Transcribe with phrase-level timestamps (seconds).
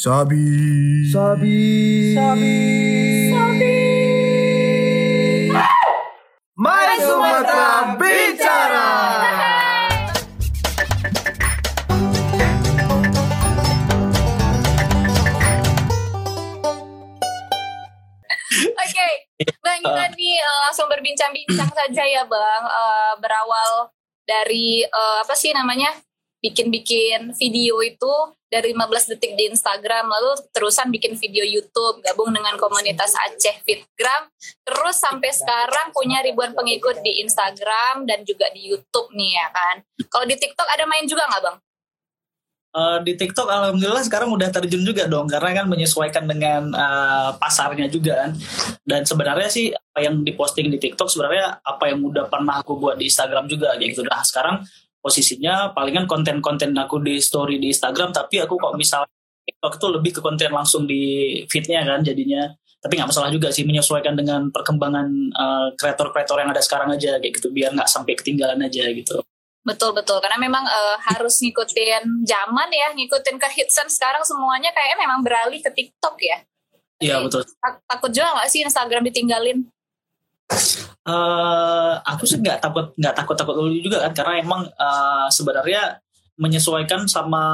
[0.00, 0.48] Sabi.
[1.12, 1.60] Sabi.
[2.16, 2.56] Sabi.
[3.36, 3.76] Sabi.
[6.56, 8.88] My Sumatera bicara.
[18.72, 19.08] Oke,
[19.60, 22.64] Bang kita nih eh, langsung berbincang-bincang saja ya Bang.
[22.64, 23.92] Eh, berawal
[24.24, 25.92] dari eh, apa sih namanya
[26.40, 28.12] bikin-bikin video itu
[28.50, 34.26] dari 15 detik di Instagram, lalu terusan bikin video YouTube, gabung dengan komunitas Aceh Fitgram,
[34.66, 39.76] terus sampai sekarang punya ribuan pengikut di Instagram dan juga di YouTube nih ya kan.
[40.10, 41.56] Kalau di TikTok ada main juga nggak Bang?
[42.70, 47.90] Eh, di TikTok alhamdulillah sekarang udah terjun juga dong karena kan menyesuaikan dengan eh, pasarnya
[47.90, 48.30] juga kan.
[48.86, 52.94] Dan sebenarnya sih apa yang diposting di TikTok sebenarnya apa yang udah pernah aku buat
[52.94, 54.06] di Instagram juga gitu.
[54.06, 54.62] Nah sekarang
[55.00, 59.10] posisinya palingan konten-konten aku di story di Instagram tapi aku kok misalnya
[59.50, 61.02] TikTok itu lebih ke konten langsung di
[61.50, 62.46] feednya kan jadinya.
[62.80, 67.36] Tapi nggak masalah juga sih menyesuaikan dengan perkembangan eh, kreator-kreator yang ada sekarang aja kayak
[67.36, 69.20] gitu biar nggak sampai ketinggalan aja gitu.
[69.60, 74.96] Betul betul karena memang eh, harus ngikutin zaman ya, ngikutin ke hitsen sekarang semuanya kayaknya
[74.96, 76.38] memang beralih ke TikTok ya.
[77.00, 77.44] Iya betul.
[77.44, 79.68] Tak- takut juga nggak sih Instagram ditinggalin?
[81.00, 86.02] Eh aku sih nggak takut nggak takut takut dulu juga kan karena emang eh, sebenarnya
[86.40, 87.44] menyesuaikan sama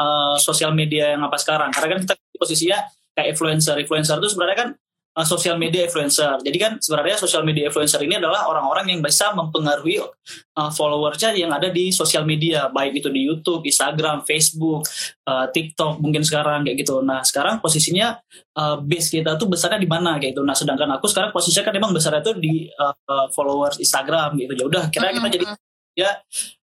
[0.00, 1.68] eh, sosial media yang apa sekarang.
[1.68, 2.78] Karena kan kita posisinya
[3.12, 3.76] kayak influencer.
[3.76, 4.68] Influencer itu sebenarnya kan
[5.12, 9.32] eh, sosial media influencer jadi kan sebenarnya sosial media influencer ini adalah orang-orang yang bisa
[9.36, 14.88] mempengaruhi eh, followersnya yang ada di sosial media baik itu di YouTube Instagram Facebook
[15.28, 18.18] eh, TikTok mungkin sekarang kayak gitu nah sekarang posisinya
[18.56, 20.42] uh, base kita tuh besarnya di mana kayak gitu.
[20.44, 24.52] Nah, sedangkan aku sekarang posisinya kan emang besarnya tuh di uh, uh, followers Instagram gitu.
[24.56, 25.46] Ya udah, kira kita jadi
[25.92, 26.10] ya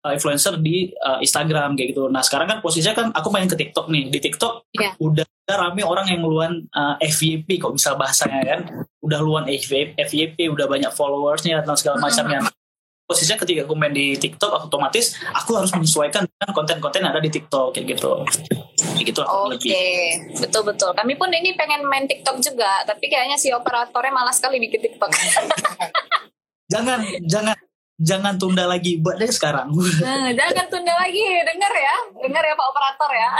[0.03, 2.11] uh, influencer di uh, Instagram kayak gitu.
[2.11, 4.11] Nah, sekarang kan posisinya kan aku main ke TikTok nih.
[4.11, 4.91] Di TikTok Iya.
[4.99, 8.59] udah udah rame orang yang ngeluan uh, FYP kok bisa bahasanya kan.
[9.03, 12.43] Udah luan FYP, FYP udah banyak followersnya dan segala macamnya.
[13.03, 17.27] Posisinya ketika aku main di TikTok otomatis aku harus menyesuaikan dengan konten-konten yang ada di
[17.27, 18.23] TikTok kayak gitu.
[18.95, 20.39] Kayak gitu Oke, lebih.
[20.39, 20.91] betul betul.
[20.95, 25.11] Kami pun ini pengen main TikTok juga, tapi kayaknya si operatornya malas sekali bikin TikTok.
[26.73, 27.57] jangan jangan
[27.95, 29.69] jangan tunda lagi buat deh sekarang
[30.01, 33.29] Nah, jangan tunda lagi, dengar ya, dengar ya Pak Operator ya.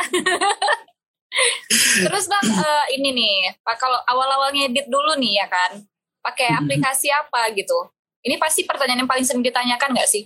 [2.06, 5.82] Terus bang, eh, ini nih, Pak kalau awal-awal ngedit dulu nih ya kan,
[6.22, 6.58] pakai Mhm.
[6.62, 7.90] aplikasi apa gitu?
[8.22, 10.26] Ini pasti pertanyaan yang paling sering ditanyakan nggak sih?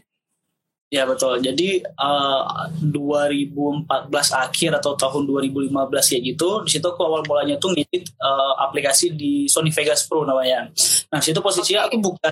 [0.87, 2.43] ya betul jadi eh,
[2.79, 3.83] 2014
[4.31, 9.11] akhir atau tahun 2015 kayak gitu di situ aku awal mulanya tuh ngedit eh, aplikasi
[9.11, 10.71] di Sony Vegas Pro namanya
[11.11, 11.99] nah situ posisinya Oke.
[11.99, 12.31] aku bukan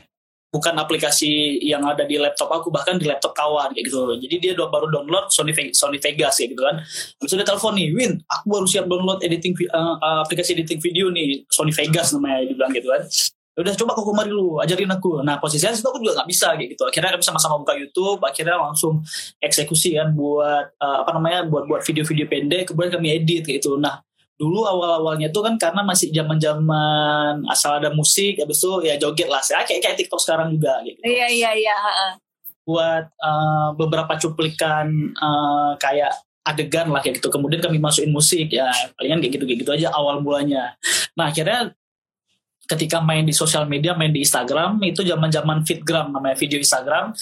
[0.55, 4.07] bukan aplikasi yang ada di laptop aku bahkan di laptop kawan kayak gitu.
[4.15, 6.75] Jadi dia udah baru download Sony Sony Vegas kayak gitu kan.
[7.19, 11.75] Dia telepon nih Win aku baru siap download editing eh, aplikasi editing video nih Sony
[11.75, 13.03] Vegas namanya dia bilang gitu kan.
[13.55, 15.19] "Ya udah coba aku kemari lu ajarin aku.
[15.27, 16.83] Nah posisinya situ aku juga nggak bisa kayak gitu.
[16.87, 19.03] Akhirnya kami sama-sama buka YouTube akhirnya langsung
[19.43, 23.75] eksekusi kan buat eh, apa namanya buat buat video-video pendek kemudian kami edit kayak gitu.
[23.75, 23.99] Nah
[24.35, 29.39] dulu awal-awalnya tuh kan karena masih zaman-zaman asal ada musik habis itu ya joget lah
[29.39, 31.75] saya kayak kayak TikTok sekarang juga gitu Iya iya iya.
[31.75, 32.11] heeh.
[32.65, 36.11] buat eh, beberapa cuplikan eh, kayak
[36.45, 38.69] adegan lah kayak gitu kemudian kami masukin musik ya
[38.99, 40.77] palingan kayak gitu kayak gitu aja awal mulanya
[41.17, 41.73] nah akhirnya
[42.65, 47.13] ketika main di sosial media main di Instagram itu zaman zaman fitgram namanya video Instagram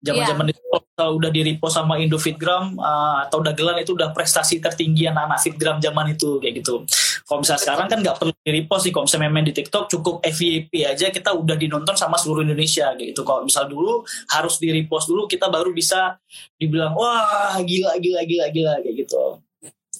[0.00, 0.60] zaman zaman itu
[0.96, 5.40] kalau udah di repost sama Indo Fitgram eh, atau dagelan itu udah prestasi tertinggi anak-anak
[5.40, 6.84] Fitgram zaman itu kayak gitu.
[7.24, 10.14] Kalau misalnya sekarang kan nggak perlu di repost sih kalau misalnya main di TikTok cukup
[10.24, 13.22] FYP aja kita udah dinonton sama seluruh Indonesia kayak gitu.
[13.24, 16.20] Kalau misal dulu harus di repost dulu kita baru bisa
[16.60, 19.40] dibilang wah gila gila gila gila kayak gitu.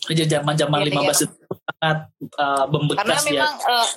[0.08, 1.98] Aja zaman zaman Iya, 15 itu sangat
[2.40, 3.24] uh, membekas Karena ya.
[3.28, 3.88] memang eh,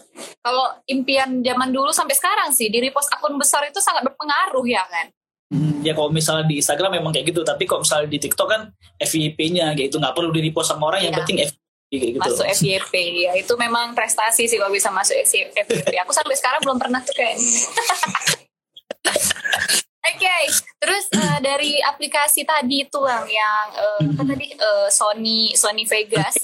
[0.44, 4.84] kalau impian zaman dulu sampai sekarang sih di repost akun besar itu sangat berpengaruh ya
[4.84, 5.08] kan.
[5.54, 7.46] Hmm, ya kalau misalnya di Instagram memang kayak gitu.
[7.46, 10.02] Tapi kalau misalnya di TikTok kan FYP-nya kayak gitu.
[10.02, 11.06] Nggak perlu di repost sama orang.
[11.06, 11.20] Yang Iya.
[11.22, 12.26] penting FYP gitu.
[12.26, 12.94] Masuk FYP
[13.30, 15.94] ya itu memang prestasi sih kalau bisa masuk FYP.
[16.02, 17.38] Aku sampai sekarang belum pernah tuh kayak.
[20.04, 20.36] Oke,
[20.84, 24.48] terus eh, dari aplikasi tadi itu bang yang eh, apa tadi?
[24.52, 26.42] Eh, Sony Sony Vegas,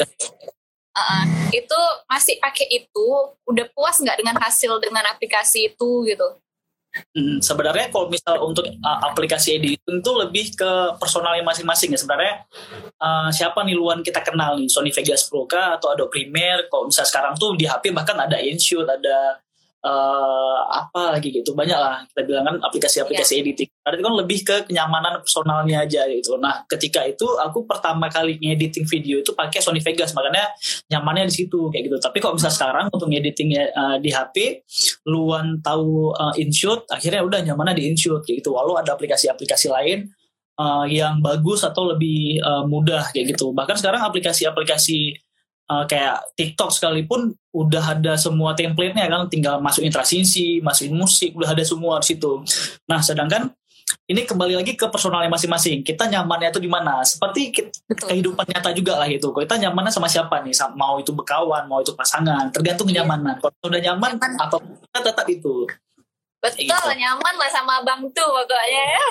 [0.90, 1.24] Uh,
[1.56, 1.80] itu
[2.12, 3.08] masih pakai itu,
[3.48, 6.28] udah puas nggak dengan hasil dengan aplikasi itu gitu?
[6.90, 12.00] Hmm, sebenarnya kalau misal untuk uh, aplikasi editing itu lebih ke personalnya masing-masing ya.
[12.02, 12.34] Sebenarnya
[12.98, 14.66] uh, siapa nih luan kita kenal nih?
[14.66, 15.78] Sony Vegas Pro kah?
[15.78, 19.38] Atau Adobe Premiere kalau misal sekarang tuh di HP bahkan ada InShoot ada
[19.80, 23.70] eh, apa lagi gitu banyak lah kita bilang kan aplikasi-aplikasi editing.
[23.88, 26.36] Ada itu kan lebih ke kenyamanan personalnya aja gitu.
[26.36, 30.52] Nah ketika itu aku pertama kali ngediting video itu pakai Sony Vegas makanya
[30.92, 31.98] nyamannya di situ kayak gitu.
[31.98, 34.36] Tapi kalau misalnya sekarang untuk ngeditingnya eh, di HP,
[35.08, 38.52] luan tahu eh, InShoot, akhirnya udah nyamannya di InShoot kayak gitu.
[38.56, 40.12] Walau ada aplikasi-aplikasi lain
[40.60, 43.56] eh, yang bagus atau lebih eh, mudah kayak gitu.
[43.56, 45.29] Bahkan sekarang aplikasi-aplikasi
[45.70, 51.54] uh, kayak TikTok sekalipun udah ada semua template-nya kan tinggal masukin transisi, masukin musik, udah
[51.54, 52.42] ada semua di situ.
[52.90, 53.54] Nah, sedangkan
[54.10, 55.82] ini kembali lagi ke personalnya masing-masing.
[55.86, 57.02] Kita nyamannya itu di mana?
[57.06, 57.54] Seperti
[57.90, 58.06] Betul.
[58.10, 59.30] kehidupan nyata juga lah itu.
[59.30, 60.54] Kita nyamannya sama siapa nih?
[60.78, 63.02] Mau itu berkawan, mau itu pasangan, tergantung Iya.
[63.06, 63.38] kenyamanan.
[63.42, 64.32] Kalau udah nyaman, Nyaman.
[64.42, 65.66] apa kita tetap itu.
[66.40, 66.90] Betul, Gitu.
[67.04, 69.04] nyaman lah sama abang tuh pokoknya ya.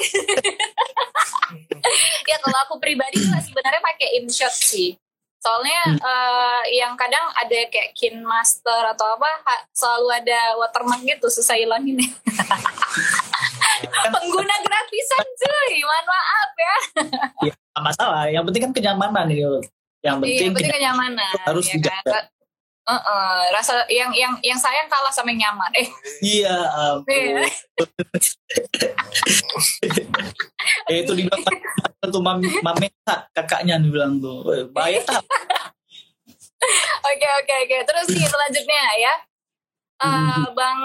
[2.32, 4.96] ya kalau aku pribadi juga sebenarnya pakai InShot sih.
[5.38, 5.98] Soalnya Hmm.
[6.00, 9.30] eh, yang kadang ada kayak Kin Master atau apa
[9.70, 11.94] selalu ada watermark gitu susah hilangin.
[14.08, 16.76] Pengguna gratisan cuy, mohon maaf ya.
[17.44, 18.26] Ya, masalah.
[18.26, 19.58] Yang penting kan kenyamanan gitu.
[19.98, 21.14] Yang Iya, penting, penting kenyamanan.
[21.30, 21.46] kenyamanan.
[21.46, 22.10] harus ya dijaga.
[22.12, 22.24] kan?
[22.88, 25.68] Heeh, rasa yang yang yang sayang kalah sama yang nyaman.
[25.76, 25.88] Eh,
[26.24, 27.44] Iya, ampun.
[30.88, 31.44] Ya itu dibilang
[32.08, 32.88] tuh mami mami
[33.36, 35.20] kakaknya dibilang tuh "Weh, bahaya tak
[37.04, 37.76] Oke oke oke.
[37.86, 39.14] Terus nih selanjutnya ya,
[39.98, 40.78] Eh, bang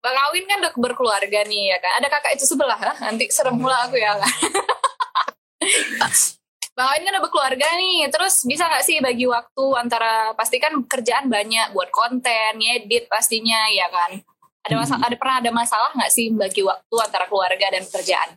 [0.00, 2.02] bang Awin kan udah berkeluarga nih ya kan.
[2.02, 2.96] Ada kakak itu sebelah, Hah?
[2.98, 4.18] nanti serem pula aku ya.
[6.74, 8.10] bang Awin kan udah berkeluarga nih.
[8.10, 13.70] Terus bisa nggak sih bagi waktu antara pasti kan kerjaan banyak buat konten, ngedit pastinya
[13.70, 14.18] ya kan.
[14.64, 18.34] Ada masalah, ada pernah ada masalah nggak sih bagi waktu antara keluarga dan pekerjaan?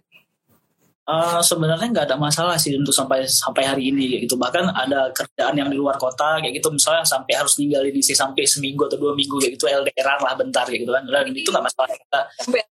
[1.07, 4.35] Eh, sebenarnya nggak ada masalah sih untuk sampai sampai hari ini gitu.
[4.35, 6.67] Bahkan ada kerjaan yang di luar kota kayak gitu.
[6.67, 9.71] Misalnya sampai harus ninggalin isi sampai seminggu atau dua minggu kayak gitu.
[9.71, 11.07] LDRan lah bentar kayak gitu kan.
[11.07, 12.21] Dan itu nggak masalah kita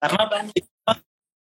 [0.04, 0.24] karena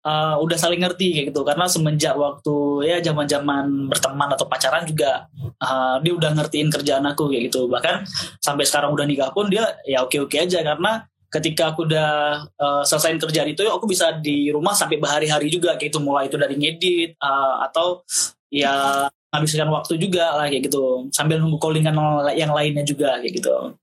[0.05, 1.41] uh, udah saling ngerti kayak gitu.
[1.43, 2.55] Karena semenjak waktu
[2.87, 5.27] ya zaman zaman berteman atau pacaran juga
[5.59, 7.67] uh, dia udah ngertiin kerjaan aku kayak gitu.
[7.67, 8.05] Bahkan
[8.39, 10.61] sampai sekarang udah nikah pun dia ya oke oke aja.
[10.63, 15.75] Karena ketika aku udah uh, selesaiin kerjaan itu aku bisa di rumah sampai berhari-hari juga
[15.75, 15.99] kayak gitu.
[16.03, 18.03] Mulai itu dari ngedit uh, atau
[18.49, 21.05] ya menghabiskan waktu juga lah kayak gitu.
[21.13, 21.93] Sambil nunggu callingan
[22.33, 23.77] yang lainnya juga kayak gitu.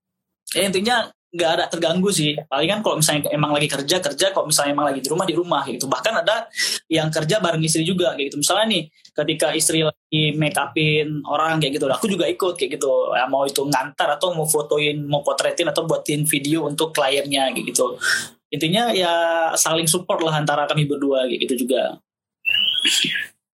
[0.55, 2.38] Ya intinya nggak ada terganggu sih.
[2.46, 5.62] Palingan kalau misalnya emang lagi kerja kerja kalau misalnya emang lagi di rumah di rumah
[5.67, 5.87] gitu.
[5.90, 6.46] Bahkan ada
[6.87, 8.37] yang kerja bareng istri juga kayak gitu.
[8.40, 8.82] Misalnya nih
[9.12, 11.87] ketika istri lagi make upin orang kayak gitu.
[11.90, 12.93] Aku juga ikut kayak gitu.
[13.12, 17.67] Ya, mau itu ngantar atau mau fotoin mau potretin atau buatin video untuk kliennya kayak
[17.75, 17.99] gitu.
[18.55, 19.14] Intinya ya
[19.58, 21.99] saling support lah antara kami berdua kayak gitu juga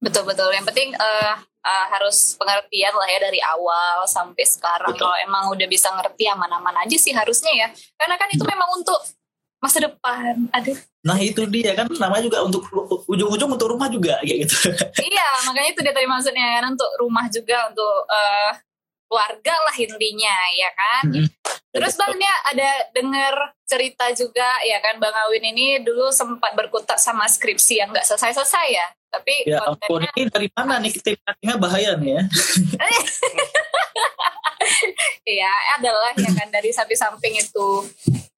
[0.03, 0.51] Betul betul.
[0.51, 4.93] Yang penting eh, eh, harus pengertian lah ya dari awal sampai sekarang.
[4.93, 5.07] Betul.
[5.07, 7.69] Kalau emang udah bisa ngerti aman-aman aja sih harusnya ya.
[7.95, 8.99] Karena kan itu memang untuk
[9.63, 10.51] masa depan.
[10.51, 10.75] Aduh.
[11.03, 12.63] nah itu dia kan namanya juga untuk
[13.11, 14.71] ujung-ujung untuk rumah juga kayak gitu
[15.11, 18.55] iya, makanya itu dia tadi maksudnya kan untuk rumah juga untuk eh,
[19.13, 21.05] keluarga lah intinya ya kan.
[21.13, 21.29] Mm-mm.
[21.69, 23.35] Terus Bang ini ada denger
[23.69, 28.67] cerita juga ya kan Bang Awin ini dulu sempat berkutat sama skripsi yang nggak selesai-selesai
[28.73, 28.89] ya.
[29.13, 31.11] Tapi ya kontennya ini dari mana nih kita
[31.57, 32.23] bahaya nih ya
[35.43, 37.71] ya adalah ya kan dari samping-samping itu.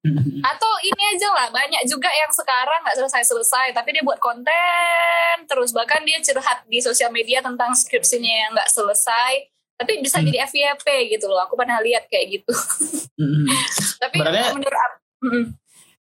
[0.45, 5.71] Atau ini aja lah banyak juga yang sekarang nggak selesai-selesai tapi dia buat konten terus
[5.71, 10.29] bahkan dia curhat di sosial media tentang skripsinya yang nggak selesai tapi bisa Hmm.
[10.29, 12.53] jadi FYP gitu loh aku pernah lihat kayak gitu
[13.17, 13.49] Mm-mm.
[14.03, 14.95] tapi Sebenarnya- menurut aku.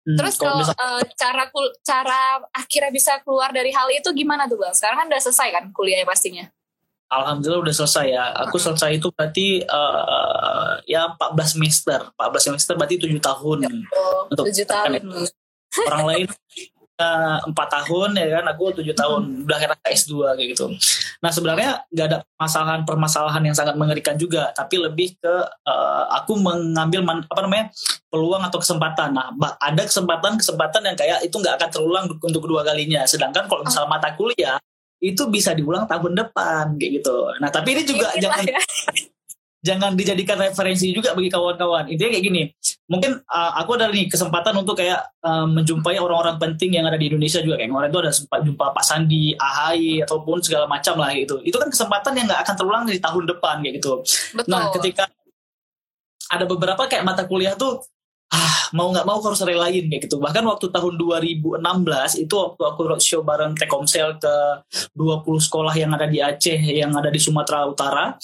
[0.05, 4.61] Hmm, terus kalau eh, cara kul- cara akhirnya bisa keluar dari hal itu gimana tuh
[4.61, 6.45] bang sekarang kan udah selesai kan kuliahnya pastinya
[7.05, 8.25] Alhamdulillah udah selesai ya.
[8.43, 12.11] Aku selesai itu berarti eh, ya 14 semester.
[12.17, 13.59] 14 semester berarti 7 tahun.
[13.95, 14.99] oh, Untuk- tujuh tahun
[15.87, 16.27] Orang lain
[17.45, 19.23] empat tahun ya kan, aku 7 tahun.
[19.47, 20.67] Udah kira S2 kayak gitu.
[21.21, 25.35] Nah sebenarnya nggak ada permasalahan permasalahan yang sangat mengerikan juga, tapi lebih ke
[25.67, 27.73] eh, aku mengambil man- apa namanya
[28.13, 29.15] peluang atau kesempatan.
[29.15, 33.05] Nah ada kesempatan kesempatan yang kayak itu nggak akan terulang untuk kedua kalinya.
[33.09, 34.59] Sedangkan kalau misalnya mata kuliah
[35.05, 37.17] itu bisa diulang tahun depan kayak gitu.
[37.41, 38.61] Nah tapi ini juga lah jangan ya.
[39.65, 41.89] jangan dijadikan referensi juga bagi kawan-kawan.
[41.89, 42.43] Intinya kayak gini,
[42.85, 47.09] mungkin uh, aku ada nih kesempatan untuk kayak uh, menjumpai orang-orang penting yang ada di
[47.09, 47.57] Indonesia juga.
[47.57, 51.41] Kayak kemarin itu ada sempat jumpa Pak Sandi, AHY, ataupun segala macam lah gitu.
[51.41, 53.93] Itu kan kesempatan yang nggak akan terulang di tahun depan kayak gitu.
[54.37, 55.09] betul Nah ketika
[56.29, 57.81] ada beberapa kayak mata kuliah tuh
[58.35, 61.63] ah mau nggak mau harus relain kayak gitu bahkan waktu tahun 2016
[62.19, 64.35] itu waktu aku roadshow bareng Telkomsel ke
[64.99, 68.19] 20 sekolah yang ada di Aceh yang ada di Sumatera Utara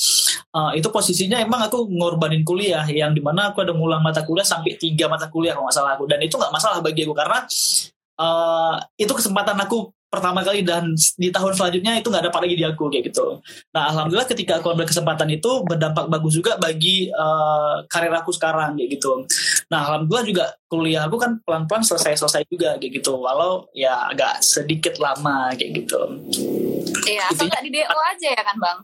[0.51, 4.43] uh, itu posisinya emang aku ngorbanin kuliah yang di mana aku ada ngulang mata kuliah
[4.47, 7.47] sampai tiga mata kuliah kalau nggak aku dan itu nggak masalah bagi aku karena
[8.19, 12.65] uh, itu kesempatan aku pertama kali dan di tahun selanjutnya itu nggak dapat lagi di
[12.67, 13.39] aku kayak gitu.
[13.71, 18.75] Nah alhamdulillah ketika aku ambil kesempatan itu berdampak bagus juga bagi uh, karir aku sekarang
[18.75, 19.23] kayak gitu.
[19.71, 23.15] Nah alhamdulillah juga kuliah aku kan pelan-pelan selesai-selesai juga kayak gitu.
[23.15, 26.01] Walau ya agak sedikit lama kayak gitu.
[27.07, 28.79] Iya, atau nggak di DO aja ya kan bang?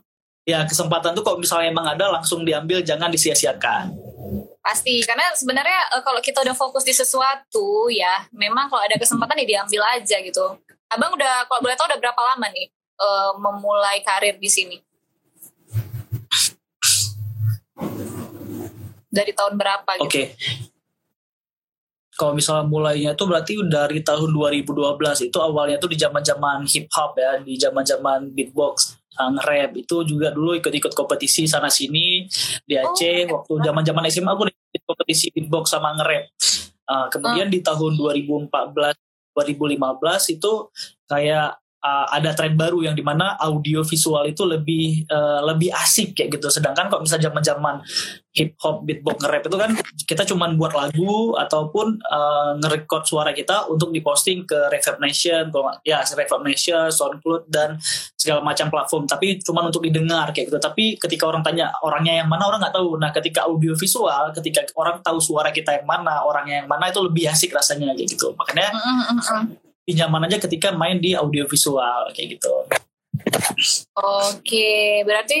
[0.47, 3.91] Ya kesempatan tuh kalau misalnya emang ada langsung diambil jangan disia-siakan.
[4.63, 9.43] Pasti, karena sebenarnya uh, kalau kita udah fokus di sesuatu ya, memang kalau ada kesempatan
[9.43, 10.59] ya diambil aja gitu.
[10.87, 12.67] Abang udah kalau boleh tahu udah berapa lama nih
[12.99, 14.79] uh, memulai karir di sini?
[19.11, 20.07] Dari tahun berapa gitu?
[20.07, 20.11] Oke.
[20.11, 20.27] Okay.
[22.17, 27.13] Kalau misalnya mulainya itu berarti dari tahun 2012 itu awalnya tuh di zaman-zaman hip hop
[27.13, 32.25] ya, di zaman-zaman beatbox, nge-rap itu juga dulu ikut-ikut kompetisi sana sini
[32.65, 36.25] di Aceh oh, waktu zaman-zaman SMA aku ikut kompetisi beatbox sama nge-rap.
[36.87, 37.53] Uh, kemudian uh.
[37.53, 38.49] di tahun 2014
[39.37, 40.51] 2015 itu
[41.05, 46.17] kayak uh, ada tren baru yang di mana audio visual itu lebih uh, lebih asik
[46.17, 46.49] kayak gitu.
[46.49, 47.81] Sedangkan kalau misalnya zaman-zaman
[48.33, 49.71] hip hop, beatbox, nge-rap itu kan
[50.05, 55.49] kita cuman buat lagu ataupun uh, nge-record suara kita untuk diposting ke Reverb Nation,
[55.81, 57.81] ya Reverb Nation, SoundCloud dan
[58.13, 59.09] segala macam platform.
[59.09, 60.59] Tapi cuman untuk didengar kayak gitu.
[60.61, 62.97] Tapi ketika orang tanya orangnya yang mana orang nggak tahu.
[63.01, 67.01] Nah ketika audio visual, ketika orang tahu suara kita yang mana, orangnya yang mana itu
[67.01, 68.33] lebih asik rasanya kayak gitu.
[68.37, 72.53] Makanya mm -hmm nyaman aja ketika main di audio visual kayak gitu.
[73.97, 75.35] Oke, berarti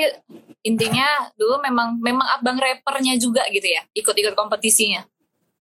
[0.65, 5.03] intinya dulu memang memang abang rappernya juga gitu ya, ikut-ikut kompetisinya.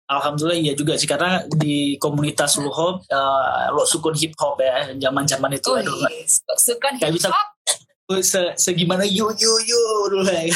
[0.07, 5.59] Alhamdulillah iya juga sih karena di komunitas hop, uh, lo sukun hip hop ya zaman-zaman
[5.59, 5.99] itu oh, aduh
[6.55, 7.49] sukun hip hop.
[8.07, 9.83] Bisa se segimana yo yo yo
[10.15, 10.47] dulu ya.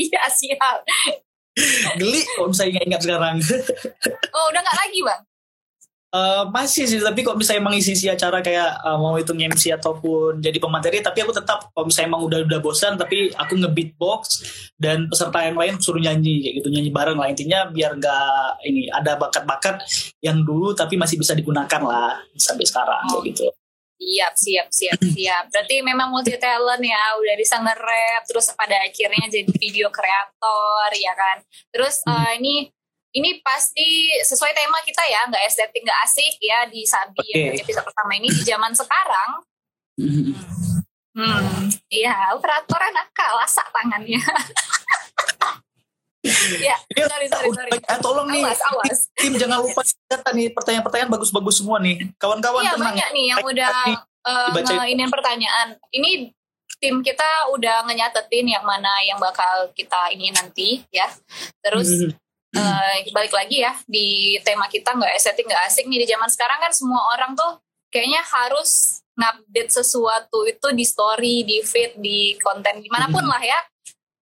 [0.00, 0.86] Iya siap.
[1.98, 3.36] Geli kalau misalnya ingat sekarang.
[4.32, 5.20] oh udah nggak lagi bang?
[6.10, 9.70] Uh, masih sih tapi kok bisa emang isi isi acara kayak uh, mau itu MC
[9.78, 14.42] ataupun jadi pemateri tapi aku tetap kalau misalnya emang udah udah bosan tapi aku ngebeatbox
[14.74, 18.90] dan peserta yang lain suruh nyanyi kayak gitu nyanyi bareng lah intinya biar nggak ini
[18.90, 19.86] ada bakat-bakat
[20.18, 23.46] yang dulu tapi masih bisa digunakan lah sampai sekarang kayak gitu
[24.00, 25.44] Siap, siap, siap, siap.
[25.52, 31.12] Berarti memang multi talent ya, udah bisa nge-rap, terus pada akhirnya jadi video kreator, ya
[31.12, 31.44] kan.
[31.68, 32.72] Terus uh, ini
[33.10, 37.42] ini pasti sesuai tema kita ya, nggak estetik, nggak asik ya di Sabi okay.
[37.50, 39.30] yang episode pertama ini di zaman sekarang.
[41.10, 44.14] Hmm, iya, operatornya nakal, lasak tangannya.
[46.70, 47.70] ya, sorry, sorry, sorry.
[47.74, 49.10] Eh, tolong nih, awas, awas.
[49.18, 52.14] tim jangan lupa data nih pertanyaan-pertanyaan bagus-bagus semua nih.
[52.14, 53.74] Kawan-kawan Iya, banyak nih yang udah
[54.22, 55.74] uh, ini pertanyaan.
[55.90, 56.30] Ini
[56.78, 61.10] tim kita udah ngenyatetin yang mana yang bakal kita ini nanti ya.
[61.58, 66.02] Terus mm -hmm uh, balik lagi ya di tema kita nggak estetik nggak asik nih
[66.02, 71.60] di zaman sekarang kan semua orang tuh kayaknya harus ngupdate sesuatu itu di story di
[71.60, 73.32] feed di konten di mana pun hmm.
[73.32, 73.60] lah ya,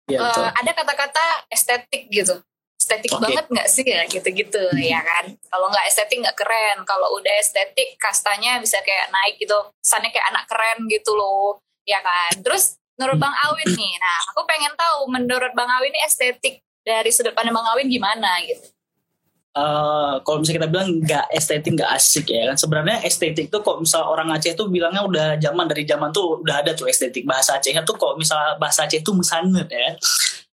[0.07, 2.39] ya uh, ada kata-kata estetik gitu.
[2.75, 3.23] Estetik okay.
[3.27, 4.05] banget nggak sih ya?
[4.05, 4.79] Gitu-gitu hmm.
[4.79, 5.25] ya kan?
[5.51, 6.77] Kalau nggak estetik nggak keren.
[6.85, 9.57] Kalau udah estetik kastanya bisa kayak naik gitu.
[9.81, 12.39] Kesannya kayak anak keren gitu loh ya kan?
[12.39, 17.09] Terus menurut Bang Awin nih nah aku pengen tahu menurut Bang Awin ini estetik dari
[17.09, 18.69] sudut pandang Bang Awin gimana gitu?
[19.55, 23.79] Uh, kalau misalnya kita bilang nggak estetik nggak asik ya kan sebenarnya estetik tuh kok
[23.79, 27.55] misal orang Aceh tuh bilangnya udah zaman dari zaman tuh udah ada tuh estetik bahasa
[27.55, 29.95] Aceh tuh kok misal bahasa Aceh tuh mesanet ya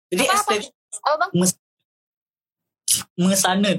[0.06, 0.70] jadi apa, estetik
[1.02, 1.14] apa?
[1.18, 1.30] bang?
[1.34, 1.52] Mes,
[3.18, 3.78] mesanet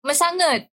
[0.00, 0.72] mesanet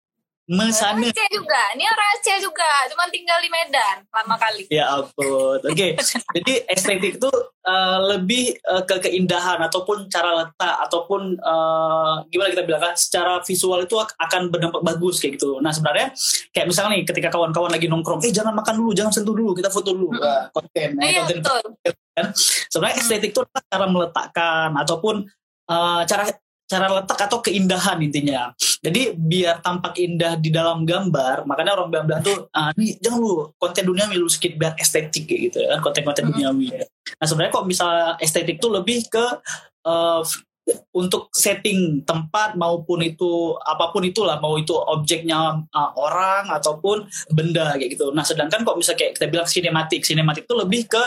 [0.51, 1.07] Mesane.
[1.07, 4.67] Aceh juga, ini orang Aceh juga, cuma tinggal di Medan lama kali.
[4.75, 5.71] Ya ampun, oke.
[5.71, 5.95] Okay.
[6.43, 7.31] Jadi estetik itu
[7.63, 13.39] uh, lebih uh, ke keindahan ataupun cara letak ataupun uh, gimana kita bilang kan, secara
[13.47, 15.63] visual itu akan berdampak bagus kayak gitu.
[15.63, 16.11] Nah sebenarnya
[16.51, 19.71] kayak misalnya nih ketika kawan-kawan lagi nongkrong, eh jangan makan dulu, jangan sentuh dulu, kita
[19.71, 20.11] foto dulu,
[20.51, 20.99] konten.
[20.99, 21.59] Nah, iya, konten betul.
[22.19, 22.27] Kan?
[22.67, 25.23] Sebenarnya estetik itu cara meletakkan ataupun
[25.71, 26.29] uh, cara
[26.73, 28.49] cara letak atau keindahan intinya.
[28.81, 33.53] Jadi biar tampak indah di dalam gambar, makanya orang bilang tuh, ah, nih jangan lu
[33.61, 36.81] konten dunia lu sedikit biar estetik gitu ya, konten-konten duniawi.
[37.21, 39.25] Nah sebenarnya kok bisa estetik tuh lebih ke
[39.85, 40.25] uh,
[40.93, 47.75] untuk setting tempat maupun itu apa pun itulah mau itu objeknya uh, orang ataupun benda
[47.75, 48.15] kayak gitu.
[48.15, 51.03] Nah sedangkan kok bisa kayak kita bilang sinematik, sinematik itu lebih ke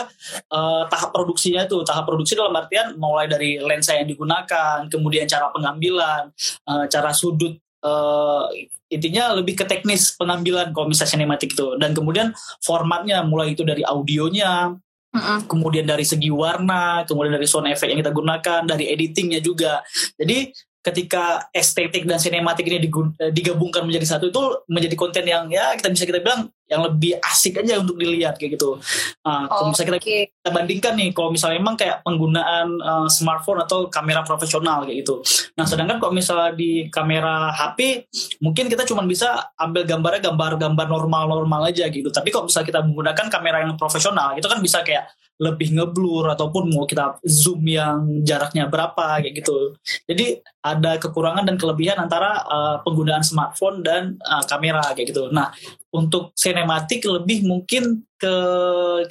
[0.52, 5.48] uh, tahap produksinya itu tahap produksi dalam artian mulai dari lensa yang digunakan, kemudian cara
[5.54, 6.34] pengambilan,
[6.68, 8.50] uh, cara sudut uh,
[8.86, 12.30] intinya lebih ke teknis pengambilan kalau sinematik itu dan kemudian
[12.62, 14.78] formatnya mulai itu dari audionya
[15.16, 15.38] Mm-mm.
[15.48, 19.80] kemudian dari segi warna, kemudian dari sound effect yang kita gunakan, dari editingnya juga.
[20.20, 20.52] Jadi
[20.86, 22.78] ketika estetik dan sinematik ini
[23.18, 27.18] eh, digabungkan menjadi satu itu menjadi konten yang ya kita bisa kita bilang yang lebih
[27.22, 28.78] asik aja untuk dilihat kayak gitu.
[29.22, 30.18] Nah, kalau misalnya kita Oke.
[30.34, 35.22] kita bandingkan nih kalau misalnya memang kayak penggunaan uh, smartphone atau kamera profesional kayak gitu.
[35.58, 38.10] Nah sedangkan kalau misalnya di kamera HP
[38.42, 42.10] mungkin kita cuma bisa ambil gambarnya gambar-gambar normal-normal aja gitu.
[42.10, 46.72] Tapi kalau misalnya kita menggunakan kamera yang profesional itu kan bisa kayak lebih ngeblur ataupun
[46.72, 49.76] mau kita zoom yang jaraknya berapa kayak gitu.
[50.08, 55.28] Jadi ada kekurangan dan kelebihan antara uh, penggunaan smartphone dan uh, kamera kayak gitu.
[55.28, 55.52] Nah
[55.92, 58.34] untuk sinematik lebih mungkin ke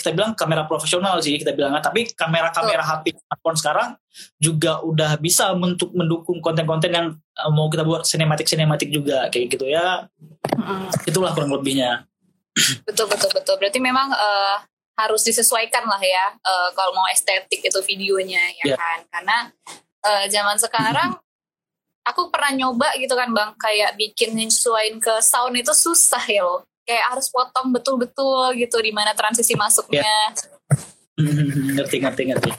[0.01, 3.89] kita bilang kamera profesional sih kita bilang tapi kamera-kamera HP smartphone sekarang
[4.41, 9.53] juga udah bisa untuk mendukung konten-konten yang uh, mau kita buat sinematik sinematik juga kayak
[9.53, 10.09] gitu ya
[10.57, 10.89] Mm-mm.
[11.05, 12.09] itulah kurang lebihnya
[12.55, 13.55] Betul betul betul.
[13.59, 14.55] Berarti memang eh,
[14.95, 18.75] harus disesuaikan lah ya eh, kalau mau estetik itu videonya ya Ya.
[18.79, 18.99] kan.
[19.11, 19.37] Karena
[20.07, 21.19] eh, zaman sekarang
[22.05, 26.63] aku pernah nyoba gitu kan bang kayak bikin nyesuaiin ke sound itu susah ya loh.
[26.85, 30.05] Kayak harus potong betul-betul gitu di mana transisi masuknya.
[31.15, 32.51] ngerti ngerti ngerti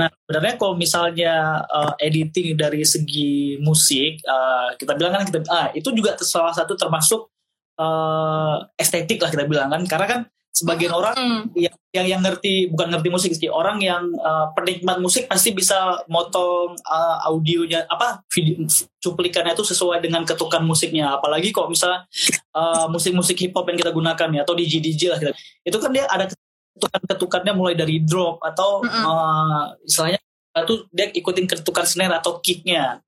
[0.00, 5.68] nah sebenarnya kalau misalnya uh, editing dari segi musik uh, kita bilang kan kita ah
[5.76, 7.28] itu juga salah satu termasuk
[7.76, 10.20] uh, estetik lah kita bilang kan karena kan
[10.54, 11.42] sebagian orang Hmm.
[11.58, 15.98] yang, yang yang ngerti bukan ngerti musik sih orang yang uh, penikmat musik pasti bisa
[16.06, 18.62] motong uh, audionya apa video
[19.02, 22.06] cuplikannya itu sesuai dengan ketukan musiknya apalagi kalau misalnya
[22.54, 25.34] uh, musik-musik hip hop yang kita gunakan ya atau DJ DJ lah kita
[25.66, 29.04] itu kan dia ada ketukan-ketukannya mulai dari drop atau Mm-mm.
[29.10, 30.22] uh, istilahnya
[30.54, 33.02] itu dia ikutin ketukan snare atau kicknya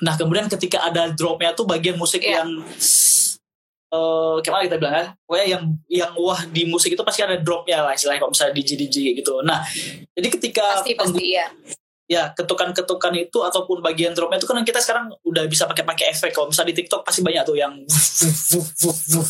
[0.00, 2.40] nah kemudian ketika ada dropnya tuh bagian musik Iya.
[2.40, 2.64] yang
[3.90, 5.06] eh gimana kita bilang ya?
[5.26, 8.70] Pokoknya yang yang wah di musik itu pasti ada dropnya lah istilahnya kalau misalnya DJ
[8.86, 9.42] DJ gitu.
[9.42, 9.66] Nah
[10.14, 11.46] jadi ketika Pasti pasti ya.
[12.06, 16.30] ya ketukan-ketukan itu ataupun bagian dropnya itu kan kita sekarang udah bisa pakai pakai efek.
[16.30, 17.74] Kalau misalnya di TikTok pasti banyak tuh yang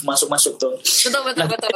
[0.04, 0.76] masuk-masuk tuh.
[0.76, 1.72] Betul betul Nah, betul.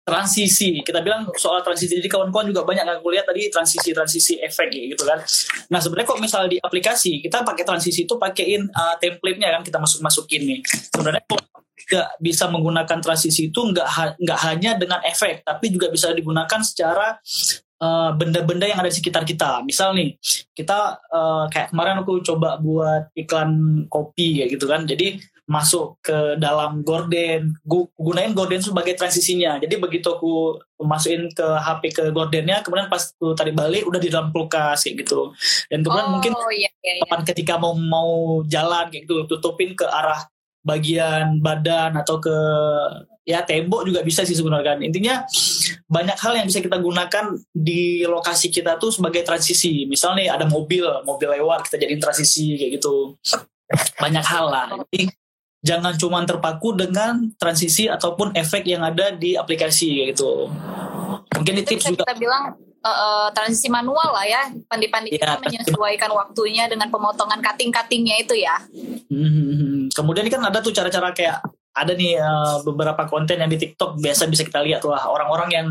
[0.00, 0.82] transisi.
[0.82, 1.96] Kita bilang soal transisi.
[1.96, 5.22] Jadi kawan-kawan juga banyak aku lihat tadi transisi transisi efek gitu kan.
[5.70, 9.78] Nah sebenarnya kok misal di aplikasi kita pakai transisi itu pakein uh, template-nya kan kita
[9.78, 10.60] masuk masukin nih.
[10.66, 11.40] Sebenarnya kok
[11.88, 16.60] nggak bisa menggunakan transisi itu nggak ha- nggak hanya dengan efek tapi juga bisa digunakan
[16.60, 17.16] secara
[17.80, 19.64] uh, benda-benda yang ada di sekitar kita.
[19.64, 20.14] Misal nih
[20.52, 24.84] kita uh, kayak kemarin aku coba buat iklan kopi kayak gitu kan.
[24.84, 25.18] Jadi
[25.50, 29.58] masuk ke dalam gorden gu gunain gorden sebagai transisinya.
[29.58, 34.14] Jadi begitu aku masukin ke HP ke gordennya kemudian pas aku tarik balik udah di
[34.14, 35.34] dalam kulkas kayak gitu.
[35.66, 37.18] Dan kemudian oh, mungkin iya iya iya.
[37.26, 40.22] ketika mau mau jalan kayak gitu tutupin ke arah
[40.60, 42.36] bagian badan atau ke
[43.24, 44.78] ya tembok juga bisa sih sebenarnya kan.
[44.82, 45.24] Intinya
[45.86, 49.86] banyak hal yang bisa kita gunakan di lokasi kita tuh sebagai transisi.
[49.86, 53.14] Misalnya ada mobil mobil lewat kita jadiin transisi kayak gitu.
[54.00, 54.66] Banyak hal lah.
[54.90, 55.06] Jadi
[55.60, 60.48] jangan cuma terpaku dengan transisi ataupun efek yang ada di aplikasi kayak gitu.
[61.36, 62.04] Mungkin Itu tips juga.
[62.04, 62.44] kita bilang
[62.80, 64.42] eh, transisi manual lah ya.
[64.66, 68.56] Pandi-pandi Iya, kita menyesuaikan waktunya dengan pemotongan cutting-cuttingnya itu ya.
[69.10, 71.44] Hmm, kemudian kan ada tuh cara-cara kayak
[71.76, 75.66] ada nih eh, beberapa konten yang di TikTok biasa bisa kita lihat lah orang-orang yang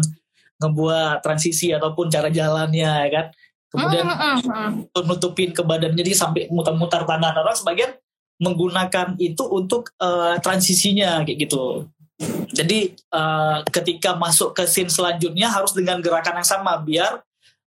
[0.60, 3.26] ngebuat transisi ataupun cara jalannya ya kan.
[3.70, 7.94] Kemudian Hmm, hmm, nutupin ke badannya jadi sampai mutar-mutar tangan orang sebagian
[8.42, 11.86] menggunakan itu untuk eh, transisinya kayak gitu.
[12.52, 17.24] Jadi eh, ketika masuk ke scene selanjutnya harus dengan gerakan yang sama biar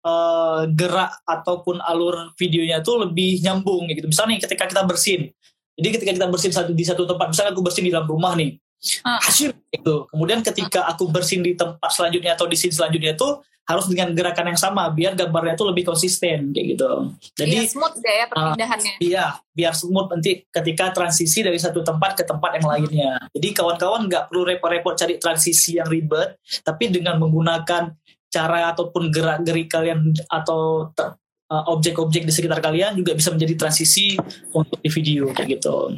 [0.06, 4.06] eh, gerak ataupun alur videonya tuh lebih nyambung gitu.
[4.06, 5.34] Misalnya nih ketika kita bersin.
[5.76, 8.56] Jadi ketika kita bersin satu di satu tempat, misalnya aku bersin di dalam rumah nih.
[9.02, 9.20] Ah.
[9.20, 10.08] Hasil gitu.
[10.14, 13.30] Kemudian ketika aku bersin di tempat selanjutnya atau di scene selanjutnya itu
[13.66, 16.90] harus dengan gerakan yang sama biar gambarnya tuh lebih konsisten kayak gitu.
[17.34, 18.94] Jadi Iya, smooth deh ya perpindahannya.
[19.02, 19.26] Iya,
[19.58, 23.12] biar smooth nanti ketika transisi dari satu tempat ke tempat yang lainnya.
[23.34, 27.90] Jadi kawan-kawan nggak perlu repot-repot cari transisi yang ribet, tapi dengan menggunakan
[28.30, 34.14] cara ataupun gerak-gerik kalian atau uh, objek-objek di sekitar kalian juga bisa menjadi transisi
[34.54, 35.98] untuk di video kayak gitu.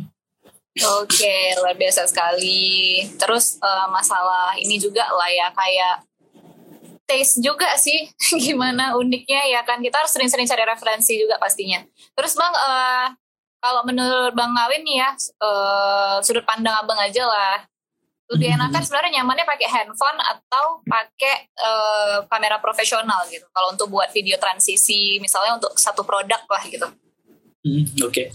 [1.02, 3.02] Oke, luar biasa sekali.
[3.18, 6.06] Terus eh, masalah ini juga lah ya kayak
[7.08, 8.12] taste juga sih
[8.46, 11.82] gimana uniknya ya kan kita harus sering-sering cari referensi juga pastinya.
[12.14, 13.08] Terus bang, uh,
[13.64, 15.10] kalau menurut bang Ngawin nih ya
[15.42, 17.66] uh, sudut pandang abang aja lah.
[18.28, 18.60] Lebih Hmm.
[18.60, 23.48] enakan sebenarnya nyamannya pakai handphone atau pakai uh, kamera profesional gitu.
[23.56, 26.92] Kalau untuk buat video transisi, misalnya untuk satu produk lah gitu.
[27.64, 28.32] Hmm, Oke,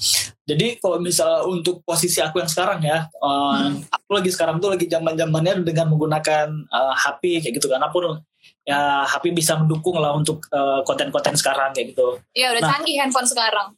[0.49, 4.89] jadi kalau misalnya untuk posisi aku yang sekarang ya, uh, aku lagi sekarang tuh lagi
[4.89, 8.21] zaman zamannya dengan menggunakan uh, HP kayak gitu kan, apa pun
[8.63, 12.19] ya HP bisa mendukung lah untuk uh, konten-konten sekarang kayak gitu.
[12.35, 12.71] Ya udah Nah.
[12.79, 13.75] canggih handphone sekarang.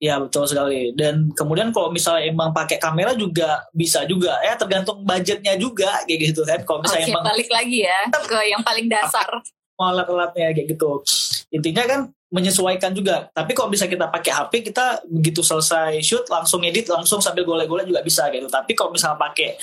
[0.00, 0.96] Ya betul sekali.
[0.96, 6.32] Dan kemudian kalau misalnya emang pakai kamera juga bisa juga, ya tergantung budgetnya juga kayak
[6.32, 6.64] gitu kan.
[6.64, 9.28] Kalau misalnya Oke, emang balik lagi ya ke yang paling dasar.
[9.80, 11.00] alat-alatnya kayak gitu.
[11.48, 13.32] Intinya kan menyesuaikan juga.
[13.32, 17.88] Tapi kalau bisa kita pakai HP, kita begitu selesai shoot langsung edit langsung sambil golek-golek
[17.88, 18.46] juga bisa gitu.
[18.46, 19.56] Tapi kalau misalnya pakai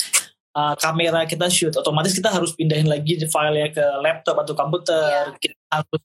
[0.57, 5.37] uh, kamera kita shoot, otomatis kita harus pindahin lagi filenya ke laptop atau komputer.
[5.37, 6.01] Kita harus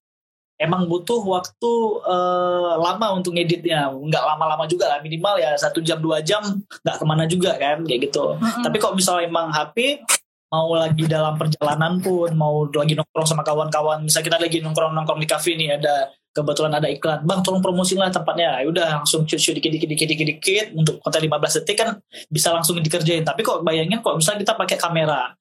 [0.61, 1.73] emang butuh waktu
[2.05, 3.89] uh, lama untuk ngeditnya.
[3.89, 6.45] Nggak lama-lama juga lah, minimal ya satu jam dua jam
[6.85, 8.37] nggak ke mana juga kan kayak gitu.
[8.37, 8.63] Mm-mm.
[8.63, 10.05] Tapi kalau misalnya emang HP
[10.53, 15.25] mau lagi dalam perjalanan pun mau lagi nongkrong sama kawan-kawan, misal kita lagi nongkrong-nongkrong di
[15.25, 18.65] kafe nih ada kebetulan ada iklan, bang tolong promosiin lah tempatnya.
[18.65, 21.89] Ya udah langsung shoot shoot dikit dikit dikit dikit dikit untuk konten 15 detik kan
[22.33, 23.23] bisa langsung dikerjain.
[23.23, 25.37] Tapi kok bayangin kalau misalnya kita pakai kamera,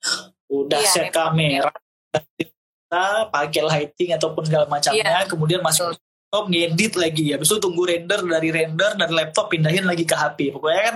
[0.51, 1.71] udah Iya, set kamera,
[2.11, 7.25] kita pakai lighting ataupun segala macamnya, kemudian masuk laptop ngedit lagi.
[7.35, 8.19] Habis itu tunggu render.
[8.23, 10.95] Dari render dari laptop pindahin lagi ke HP pokoknya kan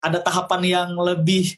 [0.00, 1.56] ada tahapan yang lebih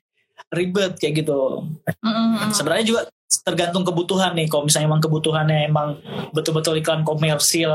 [0.50, 1.62] ribet kayak gitu.
[2.02, 2.50] Mm-mm.
[2.50, 3.00] sebenarnya juga
[3.42, 5.88] tergantung kebutuhan nih kalau misalnya emang kebutuhannya emang
[6.30, 7.72] betul-betul iklan komersil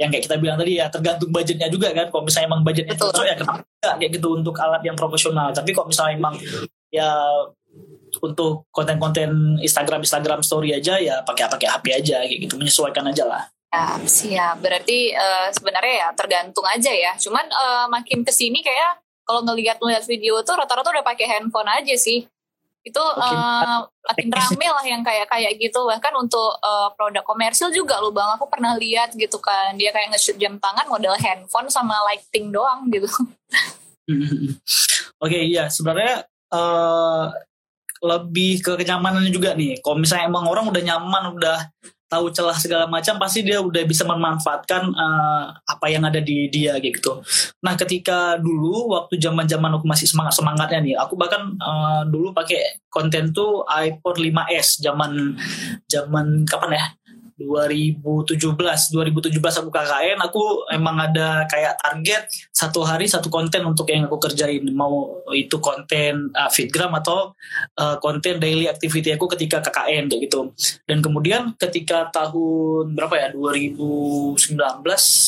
[0.00, 3.12] yang kayak kita bilang tadi ya tergantung budgetnya juga kan kalau misalnya emang budgetnya Betul.
[3.12, 3.62] cocok ya kenapa
[4.00, 6.34] kayak gitu untuk alat yang profesional tapi kalau misalnya emang
[6.88, 7.10] ya
[8.22, 13.26] untuk konten-konten Instagram Instagram story aja ya pakai pakai HP aja kayak gitu menyesuaikan aja
[13.26, 14.58] lah Ya, siap.
[14.58, 17.14] Berarti eh, sebenarnya ya tergantung aja ya.
[17.14, 21.70] Cuman eh, makin ke sini kayak kalau ngelihat ngelihat video tuh rata-rata udah pakai handphone
[21.70, 22.26] aja sih.
[22.80, 23.28] Itu Oke.
[23.28, 25.84] eh, makin rame lah yang kayak kayak gitu.
[25.84, 28.36] Bahkan untuk eh, produk komersil juga loh bang.
[28.40, 29.76] Aku pernah lihat gitu kan.
[29.76, 33.08] Dia kayak nge-shoot jam tangan model handphone sama lighting doang gitu.
[35.24, 37.26] Oke, iya sebenarnya eh
[38.00, 39.84] lebih ke kenyamanannya juga nih.
[39.84, 41.58] Kalau misalnya emang orang udah nyaman, udah
[42.10, 46.74] tahu celah segala macam, pasti dia udah bisa memanfaatkan eh, apa yang ada di dia
[46.82, 47.22] gitu.
[47.62, 52.82] Nah, ketika dulu waktu zaman-zaman aku masih semangat semangatnya nih, aku bahkan eh, dulu pakai
[52.90, 55.38] konten tuh iPod 5s zaman
[55.86, 56.84] zaman kapan ya?
[57.40, 58.36] 2017
[58.92, 64.20] 2017 aku KKN aku emang ada kayak target satu hari satu konten untuk yang aku
[64.20, 64.68] kerjain.
[64.76, 67.32] Mau itu konten uh, fitgram atau
[67.80, 70.52] uh, konten daily activity aku ketika KKN kayak gitu.
[70.84, 73.28] Dan kemudian ketika tahun berapa ya?
[73.32, 74.36] 2019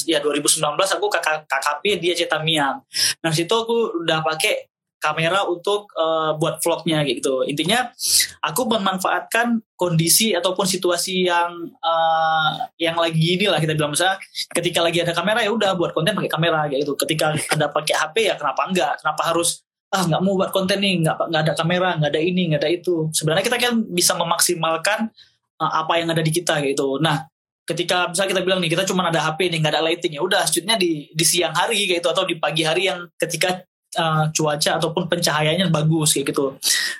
[0.07, 2.83] ya 2019 aku KK, KKP dia Cetamiang
[3.23, 4.72] nah situ aku udah pakai
[5.03, 7.43] kamera untuk uh, buat vlognya gitu.
[7.43, 7.91] Intinya
[8.39, 11.51] aku memanfaatkan kondisi ataupun situasi yang
[11.83, 13.91] uh, yang lagi ini lah kita bilang.
[13.91, 14.23] Misalnya
[14.55, 16.95] ketika lagi ada kamera ya udah buat konten pakai kamera gitu.
[16.95, 18.93] Ketika ada pakai HP ya kenapa enggak?
[19.03, 22.55] Kenapa harus ah nggak mau buat konten nih nggak nggak ada kamera nggak ada ini
[22.55, 23.11] nggak ada itu.
[23.11, 25.11] Sebenarnya kita kan bisa memaksimalkan
[25.59, 27.03] uh, apa yang ada di kita gitu.
[27.03, 27.27] Nah
[27.63, 30.43] ketika misalnya kita bilang nih kita cuma ada HP nih nggak ada lighting ya udah
[30.51, 33.63] shootnya di di siang hari gitu atau di pagi hari yang ketika
[33.99, 36.57] uh, cuaca ataupun pencahayaannya bagus kayak gitu.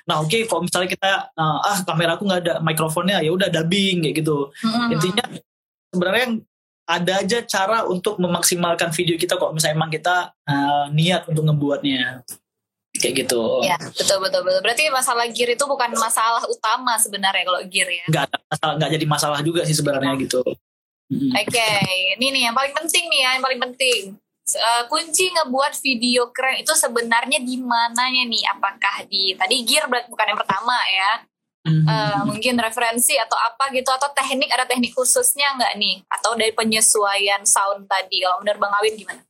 [0.09, 4.15] Nah oke kalau misalnya kita uh, ah kameraku nggak ada mikrofonnya ya udah dubbing kayak
[4.21, 4.49] gitu.
[4.65, 4.93] Mm-mm.
[4.97, 5.25] Intinya
[5.93, 6.27] sebenarnya
[6.83, 12.27] ada aja cara untuk memaksimalkan video kita kok misalnya emang kita uh, niat untuk ngebuatnya
[12.93, 13.63] kayak gitu.
[13.65, 14.61] Ya, betul betul betul.
[14.61, 18.05] Berarti masalah gear itu bukan masalah utama sebenarnya kalau gear ya.
[18.11, 20.43] Nggak ada masalah nggak jadi masalah juga sih sebenarnya gitu.
[21.13, 21.69] Oke,
[22.17, 24.01] ini nih yang paling penting nih ya, yang paling penting.
[24.43, 28.43] Eh, kunci ngebuat video keren itu sebenarnya di mananya nih?
[28.51, 31.11] Apakah di tadi gear bukan yang pertama ya?
[31.63, 31.85] Mhm.
[31.87, 35.95] Eh, mungkin referensi atau apa gitu atau teknik ada teknik khususnya nggak nih?
[36.11, 38.19] Atau dari penyesuaian sound tadi?
[38.19, 39.23] Kalau menurut Bang Awin gimana?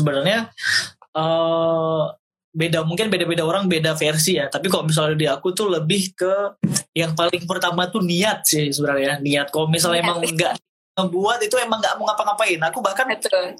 [0.00, 0.48] sebenarnya
[1.10, 2.04] eh
[2.50, 6.34] beda mungkin beda-beda orang beda versi ya tapi kalau misalnya di aku tuh lebih ke
[6.98, 10.10] yang paling pertama tuh niat sih sebenarnya niat kalau misalnya Niat.
[10.10, 10.54] emang enggak
[11.00, 12.60] ngebuat itu emang nggak mau ngapa-ngapain.
[12.68, 13.56] Aku bahkan Betul.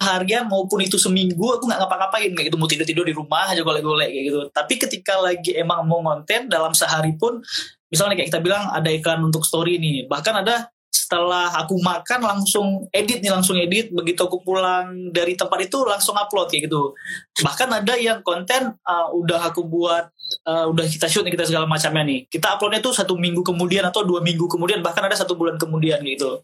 [0.00, 2.30] seharian maupun itu seminggu aku nggak ngapa-ngapain.
[2.32, 4.40] Kayak gitu mau tidur-tidur di rumah aja golek-golek kayak gitu.
[4.48, 7.44] Tapi ketika lagi emang mau konten dalam sehari pun
[7.92, 10.08] misalnya kayak kita bilang ada iklan untuk story nih.
[10.08, 15.64] Bahkan ada setelah aku makan langsung edit nih langsung edit begitu aku pulang dari tempat
[15.64, 16.92] itu langsung upload kayak gitu.
[17.40, 20.12] Bahkan ada yang konten uh, udah aku buat
[20.48, 22.20] uh, udah kita shoot nih kita segala macamnya nih.
[22.28, 26.00] Kita uploadnya tuh satu minggu kemudian atau dua minggu kemudian bahkan ada satu bulan kemudian
[26.04, 26.40] gitu.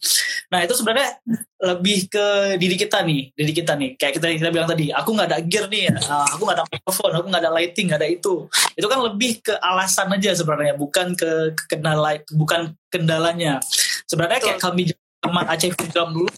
[0.53, 1.21] Nah itu sebenarnya
[1.65, 2.27] lebih ke
[2.61, 3.91] diri kita nih diri kita nih.
[3.97, 7.13] Kayak kita kita bilang tadi aku nggak ada gear nih uh, aku nggak ada mikrofon
[7.13, 8.35] aku nggak ada lighting nggak ada itu.
[8.75, 13.61] Itu kan lebih ke alasan aja sebenarnya bukan ke, ke kendala bukan kendalanya.
[14.09, 16.31] Sebenarnya kayak kami teman Aceh Film dulu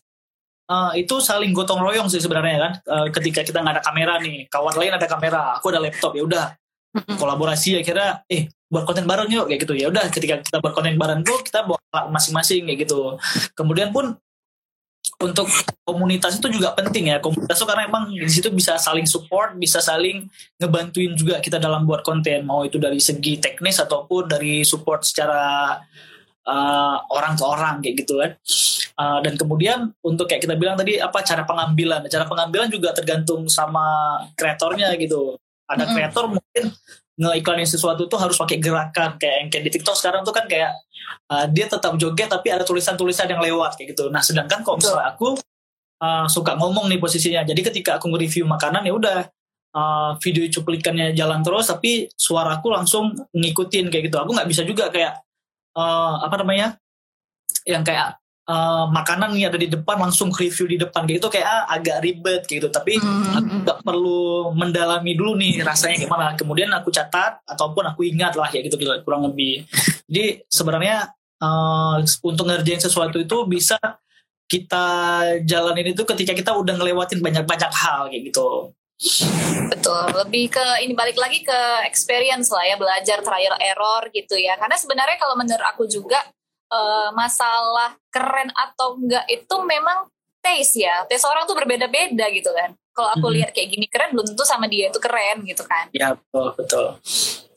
[0.71, 2.73] uh, itu saling gotong royong sih sebenarnya kan.
[2.87, 6.23] Uh, ketika kita nggak ada kamera nih kawan lain ada kamera aku ada laptop ya
[6.23, 6.47] udah
[7.05, 9.75] kolaborasi akhirnya eh buat konten bareng yuk kayak gitu.
[9.79, 11.79] Ya udah ketika kita buat konten bareng tuh kita bawa
[12.11, 13.15] masing-masing kayak gitu.
[13.55, 14.19] Kemudian pun
[15.23, 15.47] untuk
[15.87, 17.23] komunitas itu juga penting ya.
[17.23, 20.27] Komunitas itu karena emang di situ bisa saling support bisa saling
[20.59, 22.43] ngebantuin juga kita dalam buat konten.
[22.43, 25.79] Mau itu dari segi teknis ataupun dari support secara
[26.43, 28.31] uh, orang ke orang kayak gitu kan.
[28.97, 32.03] Uh, dan kemudian untuk kayak kita bilang tadi apa cara pengambilan.
[32.11, 35.95] Cara pengambilan juga tergantung sama kreatornya gitu ada mm -hmm.
[35.95, 36.65] kreator mungkin
[37.17, 40.77] ngeiklanin sesuatu tuh harus pakai gerakan kayak yang kayak di TikTok sekarang tuh kan kayak
[41.33, 44.13] uh, dia tetap joget tapi ada tulisan-tulisan yang lewat kayak gitu.
[44.13, 45.33] Nah sedangkan kalau misalnya aku
[46.05, 49.19] uh, suka ngomong nih posisinya, jadi ketika aku nge-review makanan ya udah
[49.73, 54.21] uh, video cuplikannya jalan terus tapi suaraku langsung ngikutin kayak gitu.
[54.21, 55.17] Aku nggak bisa juga kayak
[55.73, 56.77] uh, apa namanya
[57.65, 61.05] yang kayak uh, makanan nih ada di depan langsung review di depan.
[61.07, 62.67] Gitu kayak ah, agak ribet gitu.
[62.71, 63.37] Tapi mm-hmm.
[63.37, 66.35] aku gak perlu mendalami dulu nih rasanya gimana.
[66.39, 69.67] Kemudian aku catat ataupun aku ingat lah ya gitu kurang lebih.
[70.07, 71.11] Jadi sebenarnya
[71.43, 73.77] uh, untuk ngerjain sesuatu itu bisa
[74.47, 74.87] kita
[75.43, 78.71] jalanin itu ketika kita udah ngelewatin banyak-banyak hal kayak gitu.
[79.69, 84.57] Betul, lebih ke ini balik lagi ke experience lah ya, belajar trial error gitu ya.
[84.57, 86.23] Karena sebenarnya kalau menurut aku juga
[86.73, 90.09] uh, masalah keren atau enggak itu memang
[90.41, 91.05] taste ya.
[91.05, 92.73] Taste orang tuh berbeda-beda gitu kan.
[92.97, 93.37] Kalau aku mm-hmm.
[93.37, 95.93] lihat kayak gini keren belum tentu sama dia itu keren gitu kan.
[95.93, 96.87] Ya betul betul.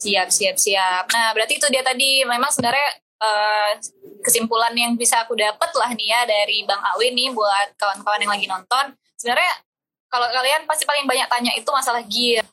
[0.04, 1.08] Siap siap siap.
[1.16, 3.72] Nah berarti itu dia tadi memang sebenarnya uh,
[4.20, 8.34] kesimpulan yang bisa aku dapat lah nih ya dari Bang Awi nih buat kawan-kawan yang
[8.36, 8.92] lagi nonton.
[9.16, 9.64] Sebenarnya
[10.12, 12.44] kalau kalian pasti paling banyak tanya itu masalah gear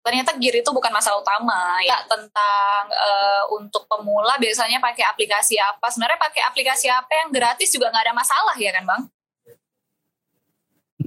[0.00, 1.98] ternyata gear itu bukan masalah utama ya.
[2.06, 5.90] Tentang uh, untuk pemula biasanya pakai aplikasi apa.
[5.90, 9.02] Sebenarnya pakai aplikasi apa yang gratis juga nggak ada masalah ya kan bang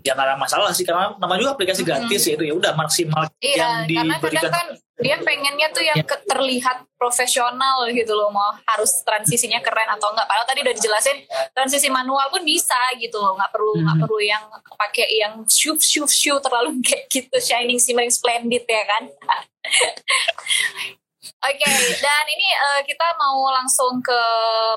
[0.03, 2.29] ya nggak ada masalah sih karena nama juga aplikasi gratis hmm.
[2.29, 4.19] ya itu ya udah maksimal iya, yang diberikan.
[4.19, 4.67] Karena kadang kan
[4.99, 6.15] dia pengennya tuh yang ya.
[6.27, 11.23] terlihat profesional gitu loh mau harus transisinya keren atau enggak padahal tadi udah dijelasin
[11.55, 14.03] transisi manual pun bisa gitu loh nggak perlu nggak hmm.
[14.03, 14.43] perlu yang
[14.75, 19.07] pakai yang shoot shoot shoot terlalu kayak gitu shining shimmering splendid ya kan
[21.39, 24.21] Oke, okay, dan ini uh, kita mau langsung ke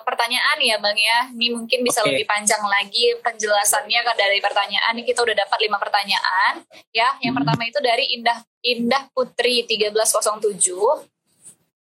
[0.07, 1.27] pertanyaan ya Bang ya.
[1.35, 2.15] Ini mungkin bisa okay.
[2.15, 4.95] lebih panjang lagi penjelasannya dari pertanyaan.
[4.95, 6.63] Ini kita udah dapat lima pertanyaan.
[6.95, 7.43] Ya, yang hmm.
[7.43, 10.63] pertama itu dari Indah Indah Putri 1307.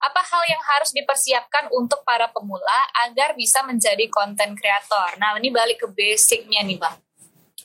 [0.01, 5.13] Apa hal yang harus dipersiapkan untuk para pemula agar bisa menjadi konten kreator?
[5.21, 6.97] Nah, ini balik ke basicnya nih Bang.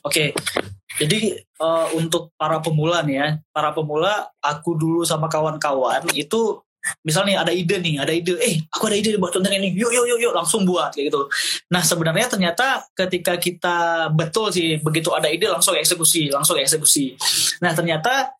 [0.05, 0.67] Oke, okay.
[0.97, 6.61] Jadi uh, untuk para pemula nih ya, para pemula aku dulu sama kawan-kawan itu
[7.03, 8.35] misalnya ada ide nih ada ide.
[8.39, 9.73] Eh aku ada ide buat konten ini.
[9.73, 11.21] Yuk yuk yuk yuk langsung buat kayak gitu.
[11.71, 17.15] Nah sebenarnya ternyata ketika kita betul sih begitu ada ide langsung eksekusi langsung eksekusi.
[17.63, 18.31] Nah ternyata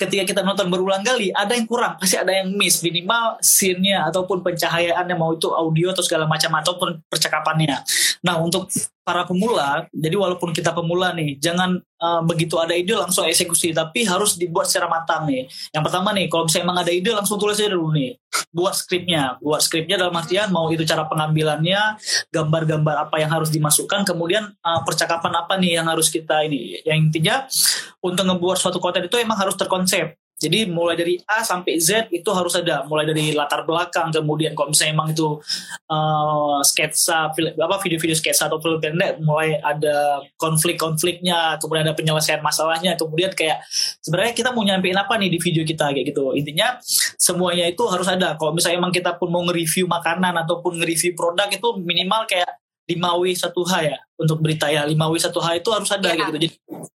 [0.00, 2.80] ketika kita nonton berulang kali ada yang kurang pasti ada yang miss.
[2.80, 7.84] Minimal scene-nya ataupun pencahayaannya mau itu audio atau segala macam ataupun percakapannya.
[8.24, 8.72] Nah untuk
[9.04, 14.02] para pemula jadi walaupun kita pemula nih jangan uh, begitu ada ide langsung eksekusi tapi
[14.08, 15.46] harus dibuat secara matang nih.
[15.70, 18.16] Yang pertama nih kalau misalnya emang ada ide langsung tulis aja dulu nih.
[18.50, 19.38] Buat skripnya.
[19.38, 22.00] Buat skripnya dalam artian mau itu cara pengambilannya
[22.34, 26.80] gambar-gambar apa yang harus dimasukkan kemudian uh, percakapan apa nih yang harus kita ini.
[26.82, 27.36] Yang intinya
[28.04, 32.26] untuk ngebuat suatu konten itu emang harus terkonsep jadi mulai dari A sampai Z itu
[32.32, 35.36] harus ada, mulai dari latar belakang, kemudian kalau misalnya emang itu
[35.92, 42.96] uh, sketsa, apa video-video sketsa atau film pendek, mulai ada konflik-konfliknya, kemudian ada penyelesaian masalahnya,
[42.96, 43.60] kemudian kayak
[44.00, 46.32] sebenarnya kita mau nyampein apa nih di video kita kayak gitu.
[46.32, 46.80] Intinya
[47.20, 48.32] semuanya itu harus ada.
[48.40, 52.48] Kalau misalnya emang kita pun mau nge-review makanan ataupun nge-review produk itu minimal kayak
[52.90, 56.18] 5W 1H ya untuk berita ya 5W 1H itu harus ada ya.
[56.18, 56.48] gitu jadi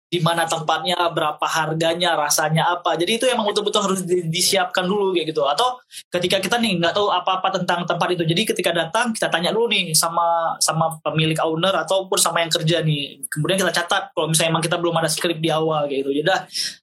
[0.05, 2.93] di mana tempatnya berapa harganya rasanya apa.
[2.93, 5.41] Jadi itu emang betul-betul harus di, disiapkan dulu kayak gitu.
[5.43, 5.81] Atau
[6.13, 8.23] ketika kita nih nggak tahu apa-apa tentang tempat itu.
[8.23, 12.85] Jadi ketika datang kita tanya dulu nih sama sama pemilik owner ataupun sama yang kerja
[12.85, 13.25] nih.
[13.27, 16.11] Kemudian kita catat kalau misalnya emang kita belum ada skrip di awal kayak gitu.
[16.21, 16.29] Jadi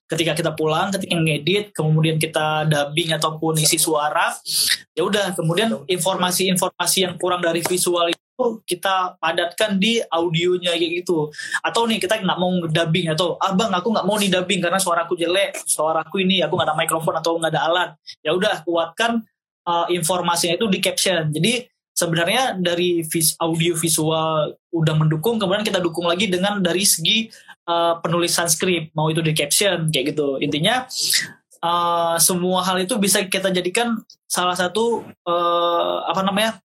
[0.03, 4.35] ketika kita pulang ketika ngedit kemudian kita dubbing ataupun isi suara
[4.91, 5.31] ya udah.
[5.33, 8.11] Kemudian informasi-informasi yang kurang dari visual
[8.65, 11.29] kita padatkan di audionya kayak gitu.
[11.61, 14.81] Atau nih kita nggak mau dubbing atau ah bang aku nggak mau nih dubbing karena
[14.81, 17.89] suaraku jelek suaraku ini aku nggak ada mikrofon atau nggak ada alat.
[18.25, 19.23] Ya udah kuatkan
[19.65, 21.31] uh, informasinya itu di caption.
[21.31, 27.29] Jadi sebenarnya dari vis audio visual udah mendukung kemudian kita dukung lagi dengan dari segi
[27.69, 28.91] uh, penulisan skrip.
[28.97, 30.41] Mau itu di caption kayak gitu.
[30.41, 30.89] Intinya
[31.63, 36.59] uh, semua hal itu bisa kita jadikan salah satu uh, apa namanya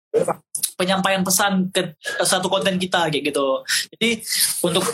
[0.77, 3.65] penyampaian pesan ke, satu konten kita kayak gitu.
[3.97, 4.21] Jadi
[4.61, 4.85] untuk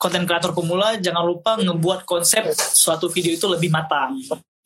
[0.00, 4.16] konten kreator pemula jangan lupa ngebuat konsep suatu video itu lebih matang.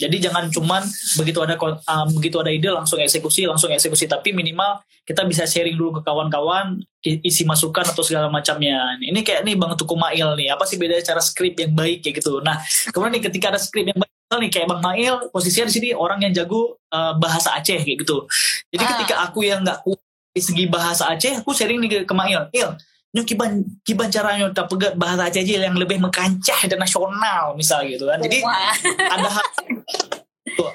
[0.00, 0.80] Jadi jangan cuman
[1.20, 5.76] begitu ada uh, begitu ada ide langsung eksekusi langsung eksekusi tapi minimal kita bisa sharing
[5.76, 8.96] dulu ke kawan-kawan isi masukan atau segala macamnya.
[8.96, 12.24] Ini kayak nih Bang Tuku Mail nih apa sih bedanya cara skrip yang baik kayak
[12.24, 12.40] gitu.
[12.40, 12.56] Nah
[12.96, 16.24] kemudian nih ketika ada skrip yang baik nih kayak Bang Mail posisinya di sini orang
[16.24, 18.24] yang jago uh, bahasa Aceh kayak gitu.
[18.72, 18.88] Jadi ah.
[18.96, 20.00] ketika aku yang nggak kuat
[20.30, 22.46] di segi bahasa Aceh aku sharing nih ke, Mail.
[22.54, 22.70] Il,
[23.10, 28.06] nyu kiban kiban caranya pegat bahasa Aceh aja yang lebih mekancah dan nasional misal gitu
[28.06, 28.22] kan.
[28.22, 28.42] Jadi
[29.10, 29.46] ada hal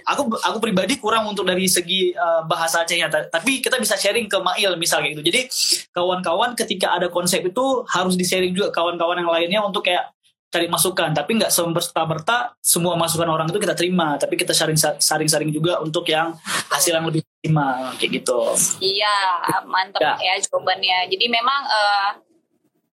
[0.07, 4.37] aku aku pribadi kurang untuk dari segi uh, bahasa Acehnya tapi kita bisa sharing ke
[4.39, 5.23] Mail misalnya gitu.
[5.25, 5.41] Jadi
[5.91, 10.14] kawan-kawan ketika ada konsep itu harus di-sharing juga kawan-kawan yang lainnya untuk kayak
[10.55, 11.11] cari masukan.
[11.11, 14.15] Tapi nggak semerta-merta semua masukan orang itu kita terima.
[14.15, 16.31] Tapi kita sharing saring-saring juga untuk yang
[16.71, 18.39] hasil yang lebih optimal kayak gitu.
[18.79, 19.15] Iya
[19.67, 21.11] mantap ya, ya jawabannya.
[21.11, 22.11] Jadi memang uh,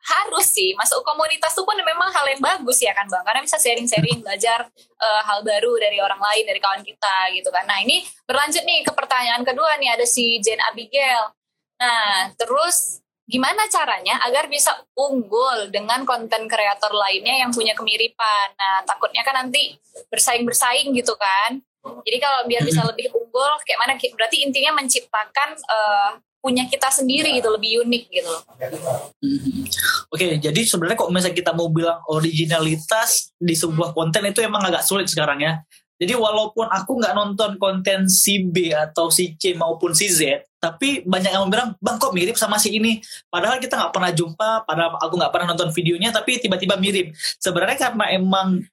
[0.01, 0.73] harus sih.
[0.73, 3.21] Masuk komunitas itu pun memang hal yang bagus ya kan bang?
[3.21, 4.65] Karena bisa sharing-sharing belajar
[4.97, 7.69] uh, hal baru dari orang lain dari kawan kita gitu kan.
[7.69, 9.93] Nah ini berlanjut nih ke pertanyaan kedua nih.
[9.93, 11.33] Ada si Jane Abigail.
[11.81, 13.00] Nah terus
[13.31, 18.47] gimana caranya agar bisa unggul dengan konten kreator lainnya yang punya kemiripan.
[18.59, 19.79] Nah, takutnya kan nanti
[20.11, 21.63] bersaing-bersaing gitu kan.
[21.81, 23.93] Jadi kalau biar bisa lebih unggul, kayak mana?
[23.97, 26.11] Berarti intinya menciptakan uh,
[26.43, 28.33] punya kita sendiri gitu, lebih unik gitu.
[28.33, 29.65] Hmm.
[30.11, 34.61] Oke, okay, jadi sebenarnya kok misalnya kita mau bilang originalitas di sebuah konten itu emang
[34.67, 35.63] agak sulit sekarang ya.
[36.01, 41.05] Jadi walaupun aku nggak nonton konten si B atau si C maupun si Z, tapi
[41.05, 42.97] banyak yang bilang, bang kok mirip sama si ini.
[43.29, 47.13] Padahal kita nggak pernah jumpa, padahal aku nggak pernah nonton videonya, tapi tiba-tiba mirip.
[47.37, 48.65] Sebenarnya karena emang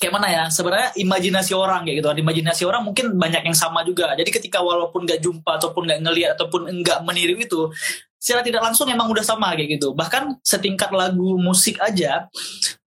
[0.00, 4.16] kayak mana ya sebenarnya imajinasi orang kayak gitu imajinasi orang mungkin banyak yang sama juga.
[4.16, 7.68] Jadi ketika walaupun nggak jumpa ataupun nggak ngelihat ataupun nggak meniru itu
[8.16, 9.92] secara tidak langsung emang udah sama kayak gitu.
[9.92, 12.32] Bahkan setingkat lagu musik aja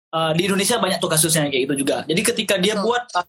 [0.09, 2.01] uh, di Indonesia banyak tuh kasusnya kayak gitu juga.
[2.09, 3.25] Jadi ketika dia buat uh,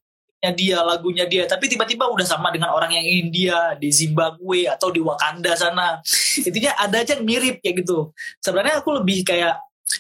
[0.53, 1.49] dia lagunya dia.
[1.49, 6.03] Tapi tiba-tiba udah sama dengan orang yang India di Zimbabwe atau di Wakanda sana.
[6.49, 8.13] Intinya ada aja yang mirip kayak gitu.
[8.43, 9.57] Sebenarnya aku lebih kayak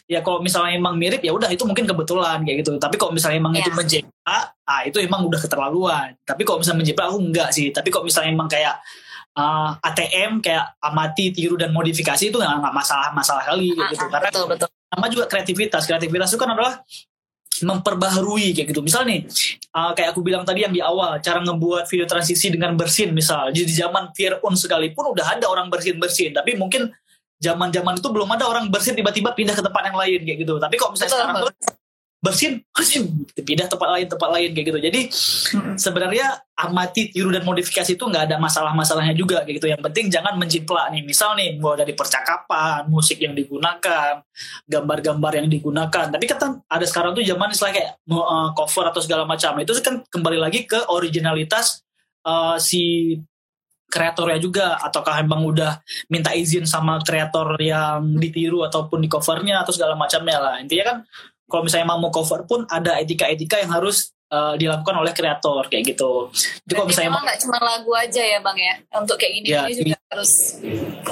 [0.08, 2.76] ya kalau misalnya emang mirip ya udah itu mungkin kebetulan kayak gitu.
[2.76, 3.62] Tapi kalau misalnya emang yeah.
[3.62, 6.08] itu menjiplak ah itu emang udah keterlaluan.
[6.26, 7.70] Tapi kalau misalnya menjiplak aku enggak sih.
[7.70, 8.74] Tapi kalau misalnya emang kayak
[9.38, 14.06] uh, ah, ATM kayak amati tiru dan modifikasi itu nggak masalah masalah kali gitu, gitu.
[14.08, 14.68] karena betul, betul.
[14.90, 15.82] sama juga kreativitas.
[15.84, 16.74] Kreativitas itu kan adalah
[17.62, 18.82] memperbaharui kayak gitu.
[18.82, 19.22] Misal nih,
[19.70, 23.54] uh, kayak aku bilang tadi yang di awal, cara ngebuat video transisi dengan bersin misal.
[23.54, 26.90] Jadi di zaman Fir'aun sekalipun udah ada orang bersin-bersin, tapi mungkin
[27.38, 30.54] zaman-zaman itu belum ada orang bersin tiba-tiba pindah ke tempat yang lain kayak gitu.
[30.58, 31.52] Tapi kok misalnya sekarang tuh
[32.24, 33.04] bersin, bersin,
[33.36, 34.80] pindah tempat lain, tempat lain kayak gitu.
[34.80, 35.00] Jadi
[35.52, 35.76] hmm.
[35.76, 39.68] sebenarnya amati, tiru dan modifikasi itu nggak ada masalah-masalahnya juga kayak gitu.
[39.68, 41.04] Yang penting jangan menjiplak nih.
[41.04, 44.24] Misal nih, mulai dari percakapan, musik yang digunakan,
[44.64, 46.06] gambar-gambar yang digunakan.
[46.08, 49.60] Tapi kan ada sekarang tuh zaman istilah kayak uh, cover atau segala macam.
[49.60, 51.84] Itu kan kembali lagi ke originalitas
[52.24, 53.14] uh, si
[53.94, 55.78] kreatornya juga ataukah emang udah
[56.10, 60.96] minta izin sama kreator yang ditiru ataupun di covernya atau segala macamnya lah intinya kan
[61.48, 66.32] kalau misalnya mau cover pun ada etika-etika yang harus uh, dilakukan oleh kreator kayak gitu.
[66.64, 69.96] Jadi kalau misalnya nggak cuma lagu aja ya bang ya untuk kayak gini, ya, juga
[69.96, 69.98] iya.
[70.10, 70.30] harus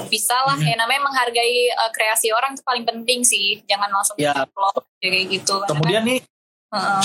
[0.08, 0.68] bisa lah hmm.
[0.68, 4.32] ya namanya menghargai uh, kreasi orang itu paling penting sih jangan langsung ya.
[4.34, 5.56] upload kayak gitu.
[5.68, 6.18] Kemudian nih
[6.72, 7.02] uh,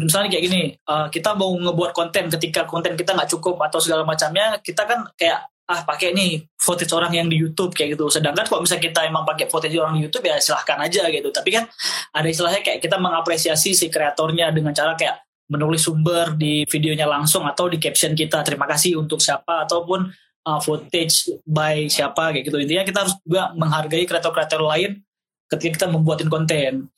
[0.00, 4.04] misalnya kayak gini uh, kita mau ngebuat konten ketika konten kita nggak cukup atau segala
[4.04, 8.06] macamnya kita kan kayak ah pakai nih footage orang yang di YouTube kayak gitu.
[8.06, 11.28] Sedangkan kalau misalnya kita emang pakai footage orang di YouTube ya silahkan aja gitu.
[11.34, 11.66] Tapi kan
[12.14, 17.46] ada istilahnya kayak kita mengapresiasi si kreatornya dengan cara kayak menulis sumber di videonya langsung
[17.46, 18.46] atau di caption kita.
[18.46, 20.06] Terima kasih untuk siapa ataupun
[20.46, 22.62] uh, footage by siapa kayak gitu.
[22.62, 25.02] Intinya kita harus juga menghargai kreator-kreator lain
[25.50, 26.90] ketika kita membuatin konten.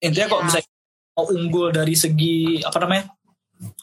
[0.00, 0.32] Intinya yeah.
[0.32, 0.70] kok misalnya
[1.14, 3.12] mau unggul dari segi apa namanya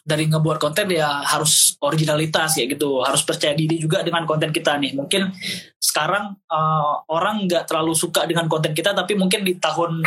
[0.02, 3.00] dari ngebuat konten ya harus originalitas ya gitu.
[3.06, 4.98] Harus percaya diri juga dengan konten kita nih.
[4.98, 5.30] Mungkin
[5.78, 10.02] sekarang uh, orang nggak terlalu suka dengan konten kita tapi mungkin di tahun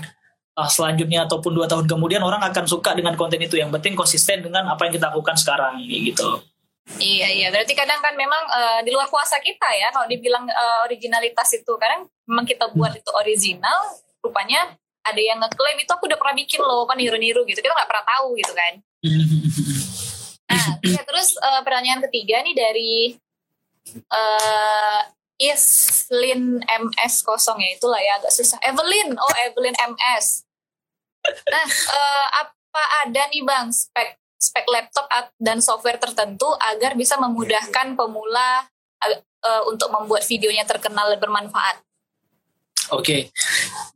[0.60, 3.56] uh, selanjutnya ataupun dua tahun kemudian orang akan suka dengan konten itu.
[3.56, 6.44] Yang penting konsisten dengan apa yang kita lakukan sekarang gitu.
[7.00, 7.48] Iya iya.
[7.50, 11.72] Berarti kadang kan memang uh, di luar kuasa kita ya kalau dibilang uh, originalitas itu
[11.80, 16.62] kadang memang kita buat itu original rupanya ada yang ngeklaim itu aku udah pernah bikin
[16.62, 17.64] loh kan niru-niru gitu.
[17.64, 18.84] Kita nggak pernah tahu gitu kan
[20.50, 22.96] nah ya, terus uh, pertanyaan ketiga nih dari
[24.10, 25.02] uh,
[25.36, 30.46] Islin MS kosong ya itulah ya agak susah Evelyn oh Evelyn MS
[31.50, 35.10] nah uh, apa ada nih bang spek spek laptop
[35.42, 38.70] dan software tertentu agar bisa memudahkan pemula
[39.46, 41.82] uh, untuk membuat videonya terkenal dan bermanfaat.
[42.94, 43.22] Oke, okay.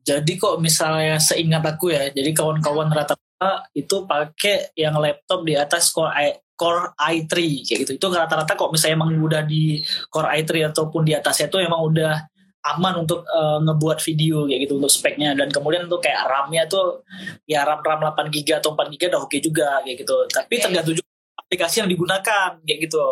[0.01, 3.29] jadi kok misalnya seingat aku ya, jadi kawan-kawan rata-rata
[3.72, 6.28] itu pakai yang laptop di atas Core i
[6.60, 7.32] Core i3
[7.64, 7.92] kayak gitu.
[7.96, 9.80] Itu rata-rata kok misalnya emang udah di
[10.12, 12.14] Core i3 ataupun di atasnya itu emang udah
[12.60, 17.08] aman untuk uh, ngebuat video kayak gitu untuk speknya dan kemudian untuk kayak RAM-nya tuh
[17.48, 20.16] ya RAM RAM 8 GB atau 4 GB udah oke okay juga kayak gitu.
[20.28, 20.64] Tapi okay.
[20.68, 21.10] tergantung juga
[21.40, 23.04] aplikasi yang digunakan kayak gitu.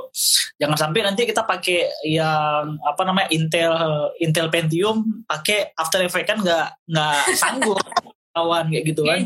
[0.60, 3.74] Jangan sampai nanti kita pakai yang apa namanya Intel
[4.20, 7.80] Intel Pentium pakai After Effects kan nggak nggak sanggup
[8.38, 9.20] kawan kayak gitu kan.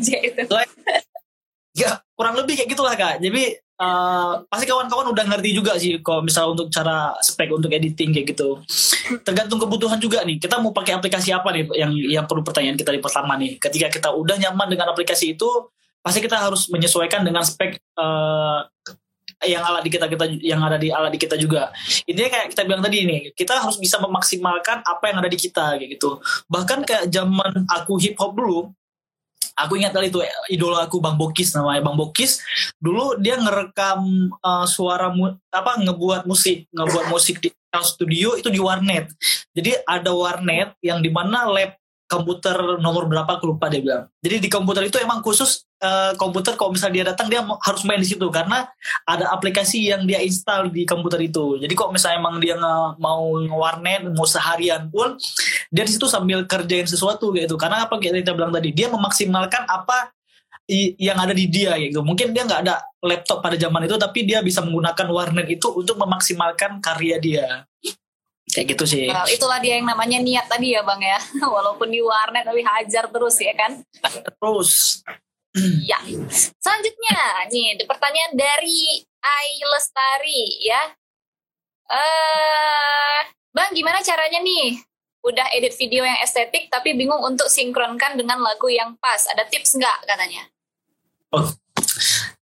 [1.72, 3.20] ya kurang lebih kayak gitulah kak.
[3.20, 8.14] Jadi uh, pasti kawan-kawan udah ngerti juga sih kalau misal untuk cara spek untuk editing
[8.14, 8.62] kayak gitu.
[9.28, 10.38] Tergantung kebutuhan juga nih.
[10.38, 11.92] Kita mau pakai aplikasi apa nih yang
[12.22, 13.58] yang perlu pertanyaan kita di pertama nih.
[13.58, 15.50] Ketika kita udah nyaman dengan aplikasi itu,
[16.00, 18.64] pasti kita harus menyesuaikan dengan spek uh,
[19.42, 21.74] yang alat di kita kita yang ada di alat di kita juga.
[22.06, 25.82] Intinya kayak kita bilang tadi nih, kita harus bisa memaksimalkan apa yang ada di kita
[25.82, 26.22] kayak gitu.
[26.46, 28.70] Bahkan kayak zaman aku hip hop dulu,
[29.58, 30.22] aku ingat kali itu
[30.52, 32.40] idola aku Bang Bokis namanya Bang Bokis.
[32.78, 37.50] Dulu dia ngerekam uh, suara mu, apa ngebuat musik ngebuat musik di
[37.80, 39.10] studio itu di warnet.
[39.56, 41.81] Jadi ada warnet yang di mana lab
[42.12, 44.04] komputer nomor berapa aku lupa dia bilang.
[44.20, 48.04] Jadi di komputer itu emang khusus uh, komputer kalau misalnya dia datang dia harus main
[48.04, 48.68] di situ karena
[49.08, 51.56] ada aplikasi yang dia install di komputer itu.
[51.64, 55.16] Jadi kok misalnya emang dia nge, mau warnet mau seharian pun
[55.72, 57.56] dia di situ sambil kerjain sesuatu gitu.
[57.56, 60.12] Karena apa kayak kita bilang tadi dia memaksimalkan apa
[61.00, 62.04] yang ada di dia gitu.
[62.04, 65.96] Mungkin dia nggak ada laptop pada zaman itu tapi dia bisa menggunakan warnet itu untuk
[65.96, 67.48] memaksimalkan karya dia
[68.52, 69.08] kayak gitu sih.
[69.08, 71.20] Well, itulah dia yang namanya niat tadi ya bang ya,
[71.56, 73.82] walaupun di warnet tapi hajar terus ya kan.
[74.04, 75.02] Terus.
[75.84, 76.00] ya,
[76.64, 77.20] selanjutnya
[77.52, 80.82] nih pertanyaan dari Ai Lestari ya.
[81.92, 83.20] Eh, uh,
[83.52, 84.80] bang gimana caranya nih?
[85.22, 89.28] Udah edit video yang estetik tapi bingung untuk sinkronkan dengan lagu yang pas.
[89.28, 90.48] Ada tips nggak katanya?
[91.36, 91.48] Oh,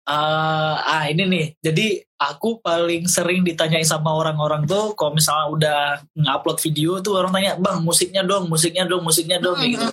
[0.07, 1.45] uh, ah ini nih.
[1.61, 1.87] Jadi
[2.17, 5.79] aku paling sering ditanyain sama orang-orang tuh kalau misalnya udah
[6.17, 9.73] ngupload video tuh orang tanya bang musiknya dong musiknya dong musiknya dong mm-hmm.
[9.77, 9.87] gitu.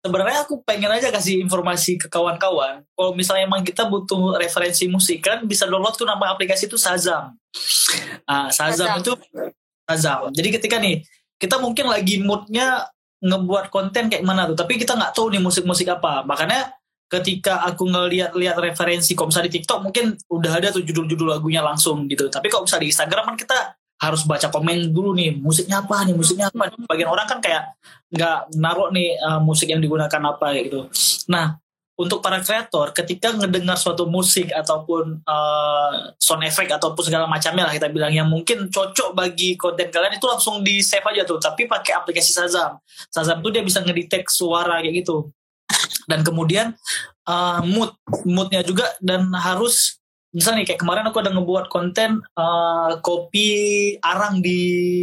[0.00, 2.80] Sebenarnya aku pengen aja kasih informasi ke kawan-kawan.
[2.96, 7.36] Kalau misalnya emang kita butuh referensi musik kan bisa download tuh nama aplikasi itu Sazam
[8.30, 9.02] ah Sazam, Sazam.
[9.02, 9.12] itu
[9.82, 11.02] Sazam jadi ketika nih
[11.40, 12.86] kita mungkin lagi moodnya
[13.20, 16.24] ngebuat konten kayak mana tuh tapi kita nggak tahu nih musik-musik apa.
[16.24, 16.72] Makanya
[17.10, 22.06] ketika aku ngeliat-liat referensi kalau misalnya di TikTok mungkin udah ada tuh judul-judul lagunya langsung
[22.06, 22.30] gitu.
[22.30, 23.58] Tapi kalau misalnya di Instagram kan kita
[24.00, 27.76] harus baca komen dulu nih musiknya apa nih musiknya apa bagian orang kan kayak
[28.08, 30.86] nggak naruh nih uh, musik yang digunakan apa gitu.
[31.28, 31.58] Nah
[32.00, 37.74] untuk para kreator ketika ngedengar suatu musik ataupun uh, sound effect ataupun segala macamnya lah
[37.76, 41.36] kita bilang yang mungkin cocok bagi konten kalian itu langsung di save aja tuh.
[41.36, 42.80] Tapi pakai aplikasi Shazam.
[43.12, 45.28] Shazam tuh dia bisa ngedetect suara kayak gitu
[46.10, 46.74] dan kemudian
[47.30, 47.94] uh, mood
[48.26, 49.99] moodnya juga dan harus
[50.30, 53.48] misalnya nih kayak kemarin aku ada ngebuat konten uh, kopi
[53.98, 54.60] arang di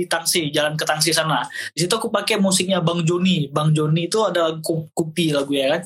[0.07, 1.43] Tangsi jalan ke Tangsi sana.
[1.75, 3.51] Di situ aku pakai musiknya Bang Joni.
[3.51, 5.81] Bang Joni itu ada kopi lagu ya kan?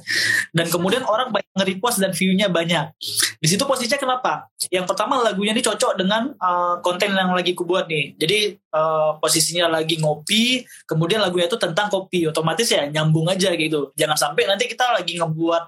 [0.54, 2.94] Dan kemudian orang banyak nge-repost dan view-nya banyak.
[3.42, 4.46] Di situ posisinya kenapa?
[4.70, 8.14] Yang pertama lagunya ini cocok dengan uh, konten yang lagi ku buat nih.
[8.22, 12.30] Jadi uh, posisinya lagi ngopi kemudian lagunya itu tentang kopi.
[12.30, 13.90] Otomatis ya nyambung aja gitu.
[13.98, 15.64] Jangan sampai nanti kita lagi ngebuat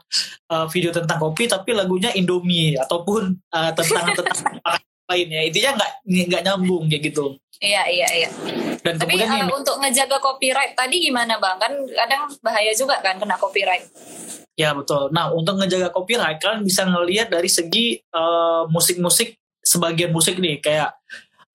[0.54, 4.60] uh, video tentang kopi tapi lagunya Indomie ataupun uh, tentang tentang
[5.08, 7.40] lainnya intinya nggak nggak nyambung kayak gitu.
[7.64, 8.30] Iya iya iya.
[8.84, 11.56] Dan tapi kemudian uh, ini, untuk ngejaga copyright tadi gimana bang?
[11.56, 13.88] Kan kadang bahaya juga kan kena copyright.
[14.60, 15.08] Ya betul.
[15.16, 20.60] Nah untuk ngejaga copyright kalian bisa ngelihat dari segi uh, musik-musik sebagian musik nih.
[20.60, 21.00] Kayak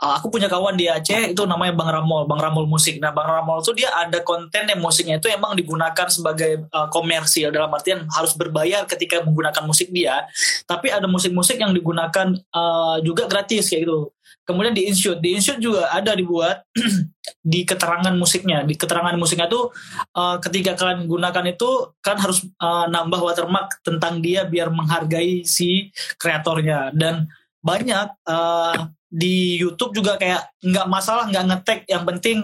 [0.03, 3.03] uh, aku punya kawan di Aceh itu namanya Bang Ramol, Bang Ramol Musik.
[3.03, 7.51] Nah, Bang Ramol itu dia ada konten yang musiknya itu emang digunakan sebagai uh, komersil
[7.51, 10.27] dalam artian harus berbayar ketika menggunakan musik dia.
[10.65, 14.15] Tapi ada musik-musik yang digunakan uh, juga gratis kayak gitu.
[14.49, 16.65] Kemudian di InShoot, di InShoot juga ada dibuat
[17.53, 18.65] di keterangan musiknya.
[18.65, 19.69] Di keterangan musiknya tuh
[20.17, 25.93] uh, ketika kalian gunakan itu kan harus uh, nambah watermark tentang dia biar menghargai si
[26.17, 27.29] kreatornya dan
[27.61, 32.39] banyak uh, di YouTube juga kayak nggak masalah nggak ngetek yang penting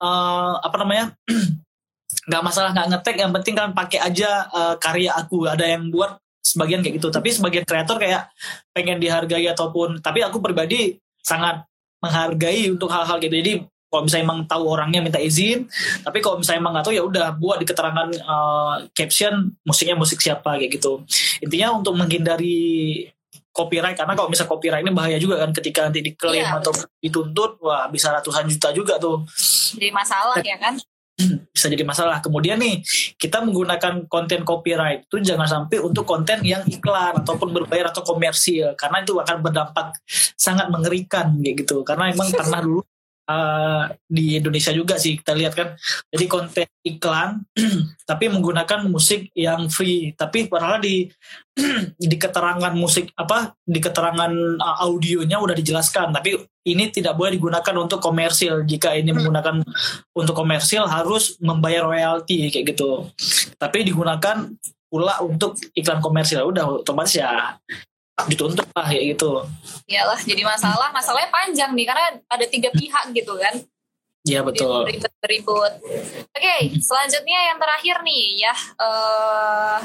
[0.00, 1.16] eh, apa namanya
[2.28, 5.48] nggak masalah nggak ngetek yang penting kan pakai aja eh, karya aku.
[5.48, 7.08] Ada yang buat sebagian kayak gitu.
[7.08, 8.30] Tapi sebagian kreator kayak
[8.76, 11.64] pengen dihargai ataupun tapi aku pribadi sangat
[12.02, 13.34] menghargai untuk hal-hal gitu.
[13.34, 13.52] Jadi
[13.92, 15.68] kalau misalnya emang tahu orangnya minta izin
[16.00, 20.18] tapi kalau misalnya emang nggak tahu ya udah buat di keterangan eh, caption musiknya musik
[20.20, 21.02] siapa kayak gitu.
[21.42, 23.06] Intinya untuk menghindari
[23.52, 26.58] copyright karena kalau misal copyright ini bahaya juga kan ketika nanti diklaim Iya.
[26.58, 29.22] atau dituntut wah bisa ratusan juta juga tuh
[29.76, 30.76] Jadi masalah ya kan?
[31.52, 32.18] bisa jadi masalah.
[32.18, 32.82] Kemudian nih
[33.14, 38.74] kita menggunakan konten copyright itu jangan sampai untuk konten yang iklan ataupun berbayar atau komersil
[38.74, 39.92] karena itu akan berdampak
[40.34, 41.84] sangat mengerikan kayak gitu.
[41.86, 42.80] Karena emang pernah dulu
[43.28, 45.74] uh, di Indonesia juga sih kita lihat kan.
[46.10, 47.44] Jadi konten iklan
[48.10, 50.14] tapi menggunakan musik yang free.
[50.16, 51.06] Tapi padahal di
[52.10, 56.10] di keterangan musik apa di keterangan uh, audionya udah dijelaskan.
[56.10, 58.62] Tapi ini tidak boleh digunakan untuk komersil.
[58.66, 59.62] Jika ini menggunakan
[60.14, 63.10] untuk komersil harus membayar royalti kayak gitu.
[63.58, 64.50] Tapi digunakan
[64.86, 66.46] pula untuk iklan komersil.
[66.46, 67.58] Udah otomatis ya
[68.28, 69.40] dituntut lah kayak gitu
[69.88, 70.88] Iyalah jadi masalah.
[70.92, 73.54] Masalahnya panjang nih karena ada tiga pihak gitu kan.
[74.22, 75.72] ya betul beribut-beribut.
[76.30, 78.54] Oke, selanjutnya yang terakhir nih ya.
[78.54, 79.78] eh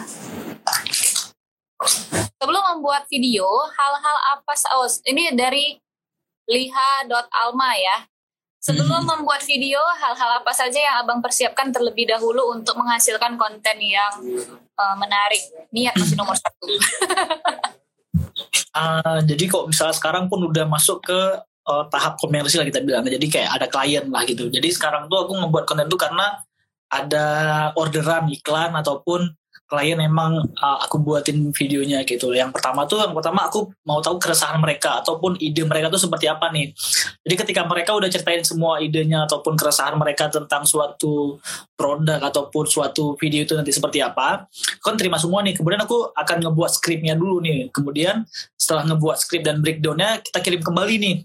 [2.37, 4.53] sebelum membuat video, hal-hal apa?
[4.77, 5.81] Oh, ini dari
[6.45, 8.05] liha.alma ya.
[8.61, 9.09] Sebelum Hmm.
[9.25, 14.13] membuat video, hal-hal apa saja yang abang persiapkan terlebih dahulu untuk menghasilkan konten yang
[14.77, 15.41] eh, menarik?
[15.73, 16.67] Niat masih nomor satu.
[18.77, 23.27] Ah, jadi kok misalnya sekarang pun udah masuk ke eh, tahap komersil kita bilang jadi
[23.27, 24.47] kayak ada klien lah gitu.
[24.51, 26.37] Jadi sekarang tuh aku membuat konten tuh karena
[26.87, 27.25] ada
[27.75, 29.27] orderan iklan ataupun
[29.67, 32.31] klien emang uh, aku buatin videonya gitu.
[32.31, 36.31] Yang pertama tuh yang pertama aku mau tahu keresahan mereka ataupun ide mereka tuh seperti
[36.31, 36.71] apa nih.
[37.27, 41.35] Jadi ketika mereka udah ceritain semua idenya ataupun keresahan mereka tentang suatu
[41.75, 44.47] produk ataupun suatu video itu nanti seperti apa,
[44.79, 45.59] kan terima semua nih.
[45.59, 47.67] Kemudian aku akan ngebuat skripnya dulu nih.
[47.75, 48.23] Kemudian
[48.55, 51.17] setelah ngebuat skrip dan breakdownnya kita kirim kembali nih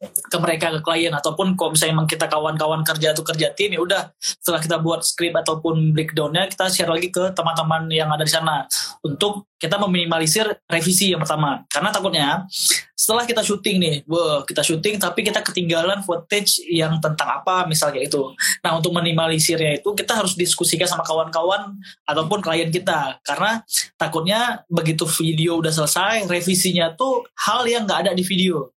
[0.00, 1.10] ke mereka ke klien.
[1.10, 5.02] Ataupun kalau misalnya emang kita kawan-kawan kerja atau kerja tim ya udah setelah kita buat
[5.02, 8.64] skrip ataupun breakdownnya kita share lagi ke teman-teman yang ada di sana.
[9.02, 11.66] Untuk kita meminimalisir revisi yang pertama.
[11.66, 12.46] Karena takutnya
[12.94, 18.06] setelah kita syuting nih wah kita syuting tapi kita ketinggalan footage yang tentang apa misalnya
[18.06, 18.30] itu.
[18.62, 21.74] Nah untuk minimalisirnya itu kita harus diskusikan sama kawan-kawan
[22.06, 23.18] ataupun klien kita.
[23.26, 23.66] Karena
[23.98, 28.77] takutnya begitu video udah selesai revisinya tuh hal yang nggak ada di video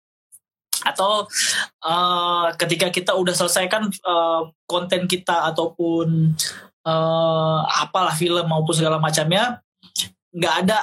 [0.94, 1.26] atau
[1.86, 6.34] uh, ketika kita udah selesaikan uh, konten kita ataupun
[6.86, 9.62] uh, apalah film maupun segala macamnya
[10.30, 10.78] nggak ada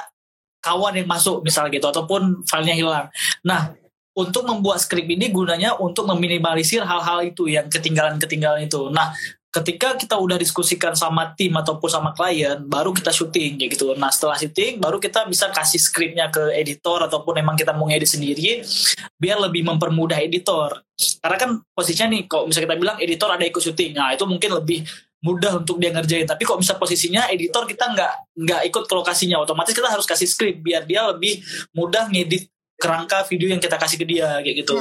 [0.59, 3.07] kawan yang masuk misalnya gitu ataupun filenya hilang.
[3.47, 3.71] Nah
[4.17, 8.89] untuk membuat skrip ini gunanya untuk meminimalisir hal-hal itu yang ketinggalan-ketinggalan itu.
[8.89, 9.13] Nah
[9.47, 13.95] ketika kita udah diskusikan sama tim ataupun sama klien, baru kita syuting kayak gitu.
[13.95, 18.11] Nah setelah syuting, baru kita bisa kasih skripnya ke editor ataupun emang kita mau ngedit
[18.11, 18.61] sendiri,
[19.17, 20.83] biar lebih mempermudah editor.
[21.23, 24.51] Karena kan posisinya nih, kalau misalnya kita bilang editor ada ikut syuting, nah itu mungkin
[24.51, 24.83] lebih
[25.23, 26.27] mudah untuk dia ngerjain.
[26.29, 30.27] Tapi kalau misal posisinya editor kita nggak nggak ikut ke lokasinya, otomatis kita harus kasih
[30.29, 31.41] skrip biar dia lebih
[31.73, 34.77] mudah ngedit kerangka video yang kita kasih ke dia kayak gitu.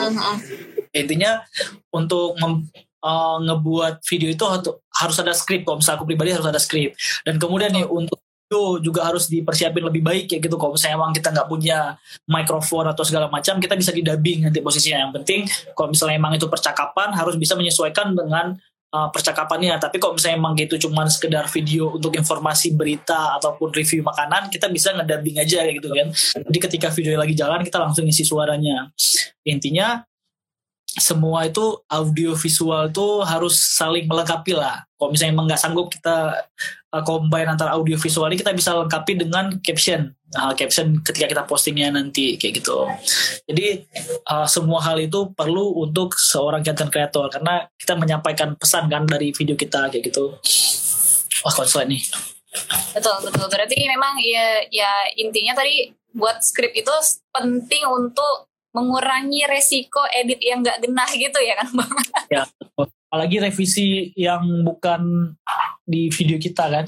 [0.93, 1.41] Intinya
[1.89, 2.69] untuk mem-
[3.07, 5.63] uh, ngebuat video itu harus- ada skrip.
[5.63, 6.99] Kalau misalnya aku pribadi harus ada skrip.
[7.23, 10.59] Dan kemudian nih untuk video juga harus dipersiapin lebih baik kayak gitu.
[10.59, 11.99] Kalau misalnya emang kita nggak punya
[12.31, 15.07] mikrofon atau segala macam, kita bisa di dubbing nanti posisinya.
[15.07, 15.41] Yang penting
[15.75, 18.55] kalau misalnya emang itu percakapan harus bisa menyesuaikan dengan
[18.95, 19.75] uh, percakapannya.
[19.83, 24.71] Tapi kalau misalnya emang gitu cuman sekedar video untuk informasi berita ataupun review makanan, kita
[24.71, 26.07] bisa ngedubbing aja gitu kan.
[26.47, 28.91] Jadi ketika video lagi jalan kita langsung isi suaranya.
[29.43, 30.07] Intinya
[30.97, 34.89] semua itu audio visual itu harus saling melengkapi lah.
[34.97, 36.49] Kalau misalnya emang nggak sanggup kita
[36.89, 40.17] uh, combine antara audio visual ini kita bisa lengkapi dengan caption.
[40.33, 42.89] Nah, caption ketika kita postingnya nanti kayak gitu.
[43.45, 43.85] Jadi
[44.25, 49.37] uh, semua hal itu perlu untuk seorang content creator karena kita menyampaikan pesan kan dari
[49.37, 50.33] video kita kayak gitu.
[51.45, 52.01] Wah konslet nih.
[52.97, 53.47] Betul betul.
[53.53, 54.91] Berarti memang ya ya
[55.21, 56.95] intinya tadi buat skrip itu
[57.29, 58.46] penting untuk
[58.77, 61.93] mengurangi resiko edit yang nggak genah gitu ya kan bang?
[62.29, 62.43] Ya,
[63.09, 65.33] apalagi revisi yang bukan
[65.89, 66.85] di video kita kan.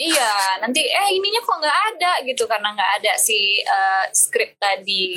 [0.00, 5.12] Iya, nanti eh ininya kok nggak ada gitu karena nggak ada si eh, skrip tadi.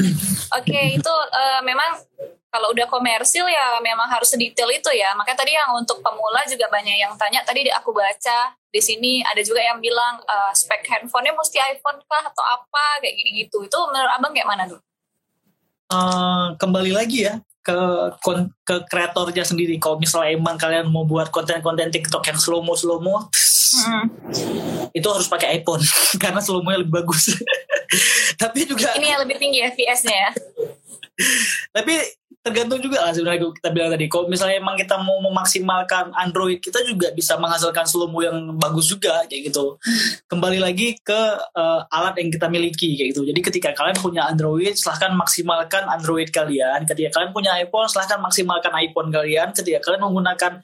[0.55, 2.03] Oke, itu eh, memang
[2.51, 5.15] kalau udah komersil ya memang harus sedetail itu ya.
[5.15, 7.47] Makanya tadi yang untuk pemula juga banyak yang tanya.
[7.47, 12.24] Tadi aku baca di sini ada juga yang bilang eh, spek handphonenya mesti iPhone kah
[12.28, 13.63] atau apa kayak gitu.
[13.63, 14.84] Itu menurut abang kayak mana dulu?
[15.93, 17.79] Eh, kembali lagi ya ke
[18.65, 22.99] ke kreatornya sendiri kalau misalnya emang kalian mau buat konten-konten TikTok yang slow mo slow
[22.99, 23.29] mo
[23.73, 24.05] Hmm.
[24.93, 25.81] itu harus pakai iPhone
[26.21, 27.33] karena slow mo lebih bagus
[28.41, 30.31] tapi juga Ini yang lebih tinggi FPS-nya ya.
[31.73, 31.97] tapi
[32.43, 34.05] tergantung juga lah sebenarnya kita bilang tadi.
[34.11, 39.23] Kalau misalnya emang kita mau memaksimalkan Android kita juga bisa menghasilkan slow yang bagus juga
[39.31, 39.79] kayak gitu.
[40.27, 43.23] Kembali lagi ke eh, alat yang kita miliki kayak gitu.
[43.23, 46.83] Jadi ketika kalian punya Android silahkan maksimalkan Android kalian.
[46.83, 49.55] Ketika kalian punya iPhone silahkan maksimalkan iPhone kalian.
[49.55, 50.59] Ketika kalian menggunakan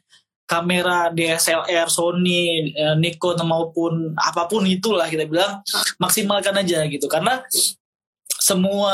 [0.50, 5.64] kamera DSLR Sony eh, Nikon maupun apa pun itulah kita bilang
[5.96, 7.08] maksimalkan aja gitu.
[7.08, 7.40] Karena
[8.50, 8.94] semua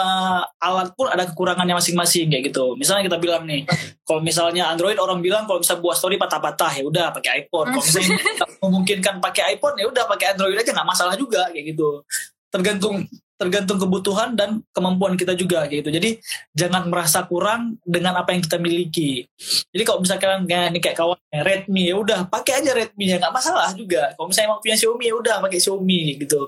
[0.60, 2.76] alat pun ada kekurangannya masing-masing kayak gitu.
[2.76, 3.64] Misalnya kita bilang nih,
[4.04, 7.72] kalau misalnya Android orang bilang kalau bisa buat story patah-patah ya udah pakai iPhone.
[7.72, 8.20] Kalau misalnya
[8.64, 12.04] memungkinkan pakai iPhone ya udah pakai Android aja nggak masalah juga kayak gitu.
[12.52, 15.92] Tergantung tergantung kebutuhan dan kemampuan kita juga kayak gitu.
[15.92, 16.10] Jadi
[16.56, 19.28] jangan merasa kurang dengan apa yang kita miliki.
[19.76, 23.36] Jadi kalau misalkan kayak nih kayak kawan Redmi ya udah pakai aja Redmi ya nggak
[23.36, 24.16] masalah juga.
[24.16, 26.42] Kalau misalnya emang punya Xiaomi ya udah pakai Xiaomi gitu.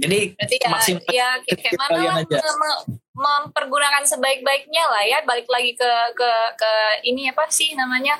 [0.00, 2.16] Jadi Berarti ya, maksimal ya kayak mana lah
[2.56, 5.18] mem- mempergunakan sebaik-baiknya lah ya.
[5.22, 6.72] Balik lagi ke ke ke
[7.04, 8.16] ini apa sih namanya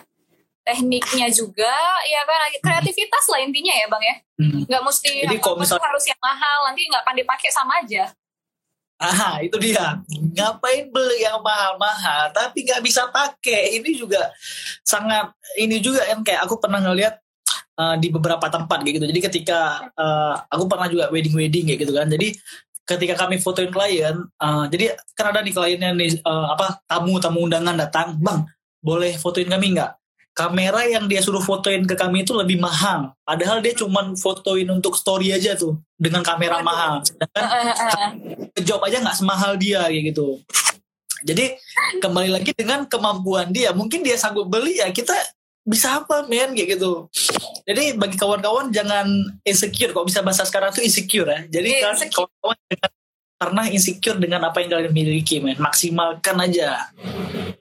[0.60, 1.72] tekniknya juga
[2.04, 4.64] ya kan kreativitas lah intinya ya bang ya Hmm.
[4.64, 8.08] nggak mesti Jadi kalau misal- harus yang mahal nanti nggak akan dipakai sama aja
[8.96, 9.96] Ah, itu dia.
[10.36, 13.80] Ngapain beli yang mahal-mahal tapi nggak bisa pakai.
[13.80, 14.28] Ini juga
[14.80, 17.16] sangat ini juga kan kayak aku pernah ngeliat
[17.80, 19.06] uh, di beberapa tempat kayak gitu.
[19.08, 22.06] Jadi ketika uh, aku pernah juga wedding-wedding kayak gitu kan.
[22.12, 22.36] Jadi
[22.84, 27.76] ketika kami fotoin klien, uh, jadi kan ada nih kliennya nih uh, apa tamu-tamu undangan
[27.80, 28.44] datang, "Bang,
[28.84, 29.96] boleh fotoin kami nggak?"
[30.30, 33.12] Kamera yang dia suruh fotoin ke kami itu lebih mahal.
[33.26, 37.02] Padahal dia cuman fotoin untuk story aja tuh dengan kamera mahal.
[37.02, 37.50] Sedangkan
[38.62, 40.38] job aja nggak semahal dia kayak gitu.
[41.26, 41.58] Jadi
[42.00, 45.12] kembali lagi dengan kemampuan dia, mungkin dia sanggup beli ya kita
[45.64, 47.06] bisa apa men kayak gitu.
[47.68, 49.06] Jadi bagi kawan-kawan jangan
[49.44, 51.40] insecure kok bisa bahasa sekarang tuh insecure ya.
[51.60, 52.90] Jadi Iya, kan kawan-kawan jangan
[53.40, 55.60] pernah insecure dengan apa yang kalian miliki men.
[55.60, 56.92] Maksimalkan aja.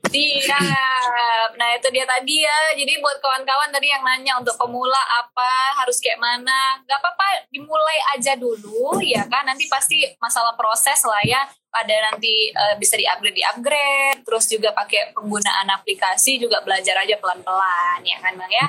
[0.09, 1.49] Siap.
[1.55, 2.57] Nah itu dia tadi ya.
[2.73, 7.99] Jadi buat kawan-kawan tadi yang nanya untuk pemula apa harus kayak mana, nggak apa-apa dimulai
[8.17, 9.45] aja dulu ya kan.
[9.45, 11.41] Nanti pasti masalah proses lah ya.
[11.69, 14.25] Ada nanti eh, bisa di upgrade di upgrade.
[14.25, 18.67] Terus juga pakai penggunaan aplikasi juga belajar aja pelan-pelan ya kan bang ya.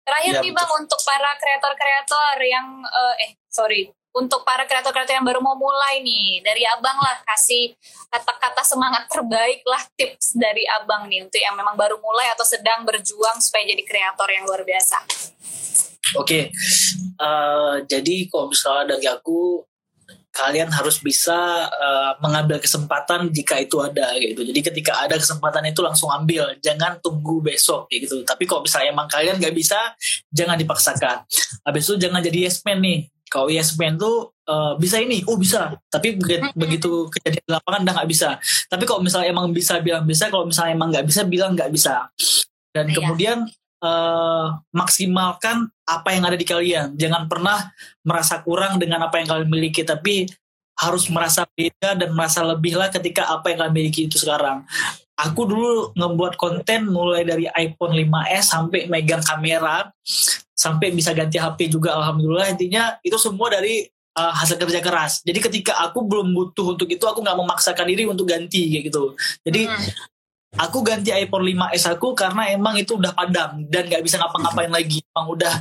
[0.00, 5.26] Terakhir Iya, nih bang untuk para kreator-kreator yang eh, eh sorry untuk para kreator-kreator yang
[5.26, 7.76] baru mau mulai nih dari abang lah kasih
[8.08, 12.82] kata-kata semangat terbaik lah tips dari abang nih untuk yang memang baru mulai atau sedang
[12.88, 14.98] berjuang supaya jadi kreator yang luar biasa.
[16.16, 16.48] Oke,
[17.20, 19.60] eh, jadi kalau misalnya dari aku,
[20.32, 24.40] kalian harus bisa eh, mengambil kesempatan jika itu ada gitu.
[24.40, 28.24] Jadi ketika ada kesempatan itu langsung ambil, jangan tunggu besok gitu.
[28.24, 29.76] Tapi kalau misalnya emang kalian nggak bisa,
[30.32, 31.28] jangan dipaksakan.
[31.66, 33.10] Habis itu jangan jadi yes man nih.
[33.28, 35.76] Kalau yes man tuh eh, bisa ini, oh bisa.
[35.92, 38.28] Tapi begi- begitu kejadian di lapangan udah nggak bisa.
[38.66, 42.08] Tapi kalau misalnya emang bisa bilang bisa, kalau misalnya emang nggak bisa bilang nggak bisa.
[42.72, 42.94] Dan Iya.
[42.96, 43.38] kemudian
[43.78, 46.98] eh, maksimalkan apa yang ada di kalian.
[46.98, 47.70] Jangan pernah
[48.02, 50.26] merasa kurang dengan apa yang kalian miliki, tapi
[50.78, 54.66] harus merasa beda dan merasa lebih lah ketika apa yang kalian miliki itu sekarang.
[55.18, 59.90] Aku dulu ngebuat konten mulai dari iPhone 5s sampai megang kamera,
[60.54, 61.98] sampai bisa ganti HP juga.
[61.98, 63.82] Alhamdulillah intinya itu semua dari
[64.14, 65.26] uh, hasil kerja keras.
[65.26, 69.18] Jadi ketika aku belum butuh untuk itu, aku nggak memaksakan diri untuk ganti kayak gitu.
[69.42, 70.64] Jadi Hmm.
[70.64, 75.04] aku ganti iPhone 5s aku karena emang itu udah padam dan nggak bisa ngapa-ngapain lagi
[75.12, 75.54] emang udah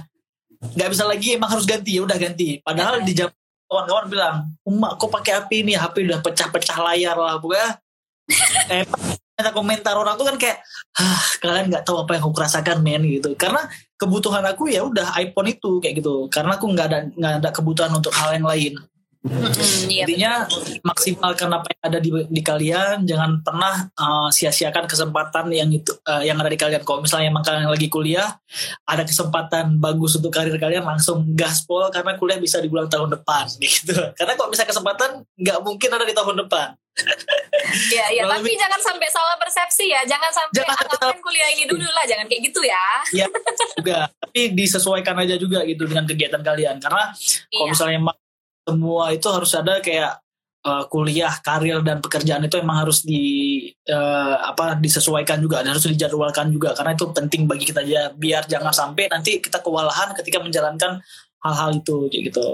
[0.73, 3.29] nggak bisa lagi emang harus ganti ya udah ganti padahal di jam
[3.67, 7.77] kawan-kawan bilang emak kok pakai HP ini HP udah pecah-pecah layar lah pokoknya
[8.73, 8.85] eh,
[9.37, 10.57] komentar komentar orang tuh kan kayak
[10.97, 15.13] ah kalian nggak tahu apa yang aku rasakan men gitu karena kebutuhan aku ya udah
[15.21, 18.73] iPhone itu kayak gitu karena aku nggak ada nggak ada kebutuhan untuk hal yang lain
[19.89, 20.31] iya, Intinya
[20.85, 26.23] maksimalkan apa yang ada di, di kalian, jangan pernah uh, sia-siakan kesempatan yang itu uh,
[26.23, 26.85] yang ada di kalian.
[26.87, 28.39] Kalau misalnya emang kalian lagi kuliah,
[28.87, 33.51] ada kesempatan bagus untuk karir kalian, langsung gaspol karena kuliah bisa di bulan tahun depan
[33.63, 33.97] gitu.
[34.15, 36.67] Karena kalau misalnya kesempatan nggak mungkin ada di tahun depan.
[37.93, 38.25] Iya.
[38.25, 40.01] Kalau Tapi jangan sampai salah persepsi ya.
[40.07, 42.05] Jangan sampai Jangan ah, ngapain kuliah ini dulu lah.
[42.07, 42.85] Jangan kayak gitu ya.
[43.13, 43.25] Ya
[43.77, 46.81] juga, tapi disesuaikan aja juga gitu dengan kegiatan kalian.
[46.81, 47.71] Karena kalau Iya.
[47.71, 48.17] misalnya emang
[48.67, 50.19] semua itu harus ada kayak
[50.67, 53.23] uh, kuliah, karir dan pekerjaan itu emang harus di
[53.87, 58.43] uh, apa disesuaikan juga dan harus dijadwalkan juga karena itu penting bagi kita ya biar
[58.51, 60.99] jangan sampai nanti kita kewalahan ketika menjalankan
[61.37, 62.47] hal-hal itu kayak gitu.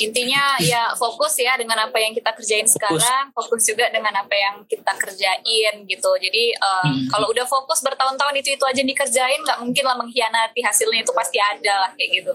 [0.00, 4.60] intinya ya fokus ya dengan apa yang kita kerjain sekarang fokus juga dengan apa yang
[4.64, 7.08] kita kerjain gitu jadi uh, Hmm.
[7.08, 11.12] kalau udah fokus bertahun-tahun itu itu aja yang dikerjain nggak mungkin lah mengkhianati hasilnya itu
[11.16, 12.32] pasti ada lah kayak gitu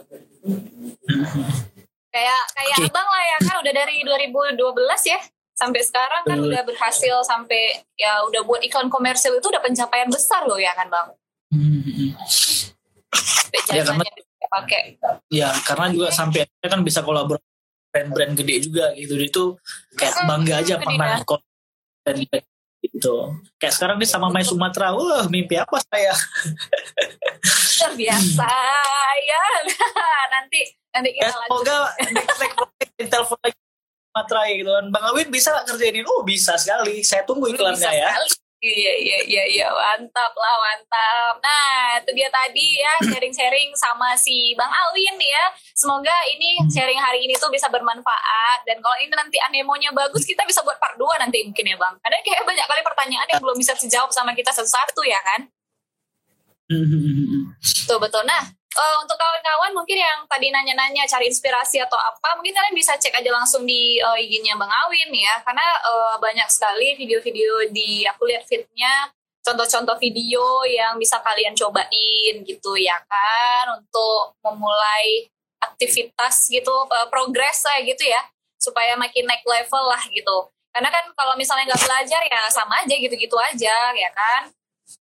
[2.10, 2.90] kayak kayak Oke.
[2.90, 4.58] abang lah ya kan udah dari 2012
[5.14, 5.20] ya
[5.54, 10.50] sampai sekarang kan udah berhasil sampai ya udah buat iklan komersil itu udah pencapaian besar
[10.50, 11.08] loh ya kan bang
[11.50, 11.82] Hmm.
[13.10, 14.98] sampai Ya, jasanya bisa pakai
[15.30, 17.50] Ya karena juga sampai akhirnya kan bisa kolaborasi
[17.90, 19.14] brand-brand gede juga gitu.
[19.18, 19.44] Itu
[19.98, 21.22] kayak bangga aja gede pernah
[22.06, 22.16] dan
[22.80, 23.16] gitu.
[23.60, 24.96] Kayak sekarang nih sama My Sumatera.
[24.96, 26.14] Wah mimpi apa saya?
[27.80, 28.50] Luar biasa.
[29.20, 29.44] Ya
[30.34, 31.78] nanti nanti ya kita semoga
[32.10, 33.60] next project di telepon lagi
[34.10, 34.86] Sumatera ya gitu kan.
[34.90, 36.06] Bang Awin bisa nggak kerjainin?
[36.08, 37.06] Oh bisa sekali.
[37.06, 38.10] Saya tunggu iklannya Bisa ya.
[38.16, 38.49] sekali.
[38.60, 41.40] Iya iya iya iya mantap lah mantap.
[41.40, 45.44] Nah itu dia tadi ya sharing-sharing sama si Bang Alwin ya.
[45.72, 50.44] Semoga ini sharing hari ini tuh bisa bermanfaat dan kalau ini nanti anemonya bagus kita
[50.44, 51.96] bisa buat part 2 nanti mungkin ya Bang.
[52.04, 55.48] Karena kayak banyak kali pertanyaan yang belum bisa dijawab sama kita satu-satu ya kan.
[57.64, 58.24] Betul betul.
[58.28, 58.44] Nah,
[58.80, 63.12] eh, untuk kawan-kawan mungkin yang tadi nanya-nanya cari inspirasi atau apa, mungkin kalian bisa cek
[63.20, 68.24] aja langsung di eh, IG-nya Bang Awin ya, karena eh, banyak sekali video-video di aku
[68.26, 69.12] lihat feed-nya
[69.44, 75.28] contoh-contoh video yang bisa kalian cobain gitu ya kan untuk memulai
[75.64, 78.22] aktivitas gitu eh, progres lah gitu ya
[78.60, 80.52] supaya makin naik level lah gitu.
[80.70, 84.54] Karena kan kalau misalnya nggak belajar ya sama aja gitu-gitu aja ya kan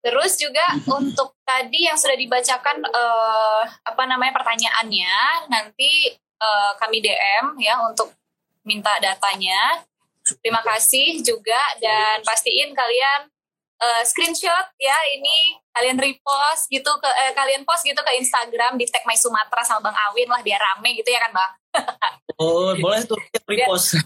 [0.02, 7.60] Terus juga untuk tadi yang sudah dibacakan eh, apa namanya pertanyaannya nanti eh, kami DM
[7.62, 8.14] ya untuk
[8.66, 9.86] minta datanya.
[10.42, 13.30] Terima kasih juga dan pastiin kalian
[13.82, 18.88] eh, screenshot ya ini kalian repost gitu ke eh, kalian post gitu ke Instagram di
[18.88, 21.52] tag My Sumatera sama Bang Awin lah biar rame gitu ya kan Bang.
[22.42, 24.00] oh boleh tuh repost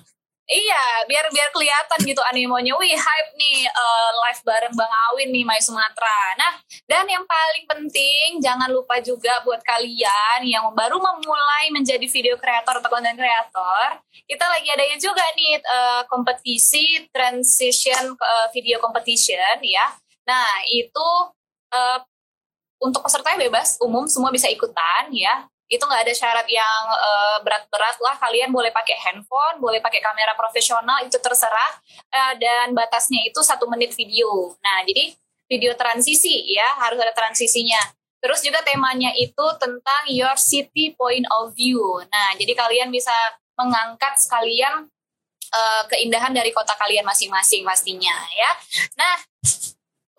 [0.50, 2.74] Iya, biar biar kelihatan gitu animonya.
[2.74, 6.34] Wih, hype nih eh, live bareng Bang Awin nih My Sumatera.
[6.42, 6.58] Nah,
[6.90, 12.82] dan yang paling penting jangan lupa juga buat kalian yang baru memulai menjadi video kreator
[12.82, 19.86] atau content kreator, kita lagi adanya juga nih eh, kompetisi transition eh, video competition ya.
[20.26, 21.10] Nah, itu
[21.78, 22.00] eh,
[22.82, 27.98] untuk pesertanya bebas, umum semua bisa ikutan ya itu nggak ada syarat yang eh, berat-berat
[28.02, 28.18] lah.
[28.18, 31.72] Kalian boleh pakai handphone boleh pakai kamera profesional itu terserah.
[32.10, 34.58] Eh, dan batasnya itu satu menit video.
[34.66, 35.14] Nah jadi
[35.46, 37.80] video transisi ya harus ada transisinya.
[38.20, 41.80] Terus juga temanya itu tentang your city point of view.
[42.10, 43.14] Nah jadi kalian bisa
[43.54, 44.90] mengangkat sekalian
[45.54, 48.52] eh, keindahan dari kota kalian masing-masing pastinya ya.
[48.98, 49.16] Nah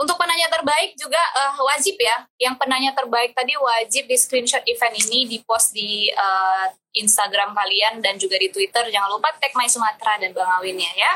[0.01, 2.25] untuk penanya terbaik juga eh, wajib ya.
[2.41, 8.01] Yang penanya terbaik tadi wajib di screenshot event ini di post di eh, Instagram kalian
[8.01, 8.89] dan juga di Twitter.
[8.89, 10.93] Jangan lupa tag My Sumatera dan Bang Awin ya.
[10.97, 11.13] ya.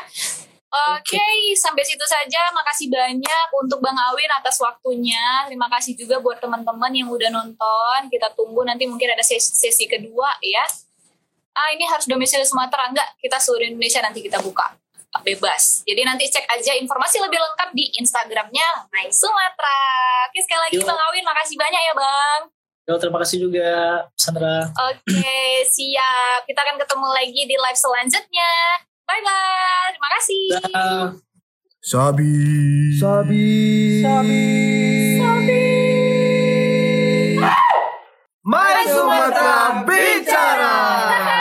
[0.75, 2.51] Oke, sampai situ saja.
[2.53, 5.49] Makasih banyak untuk Bang Awin atas waktunya.
[5.49, 7.99] Terima kasih juga buat teman-teman yang udah nonton.
[8.13, 10.67] Kita tunggu nanti mungkin ada sesi, sesi kedua ya.
[11.55, 13.17] Ah, ini harus domisili Sumatera enggak?
[13.23, 14.84] Kita seluruh Indonesia nanti kita buka
[15.23, 15.87] bebas.
[15.87, 19.79] Jadi nanti cek aja informasi lebih lengkap di Instagramnya My Sumatera.
[20.33, 20.87] Oke sekali lagi Yo.
[20.89, 22.41] Bang Awin, makasih banyak ya Bang.
[22.85, 26.45] Yo, terima kasih juga Sandra Oke siap.
[26.45, 28.53] Kita akan ketemu lagi di live selanjutnya.
[29.05, 29.89] Bye bye.
[29.93, 30.45] Terima kasih.
[30.73, 31.07] Dah.
[31.85, 32.33] Sabi.
[32.97, 33.45] Sabi.
[38.45, 41.34] My Sumatera bicara.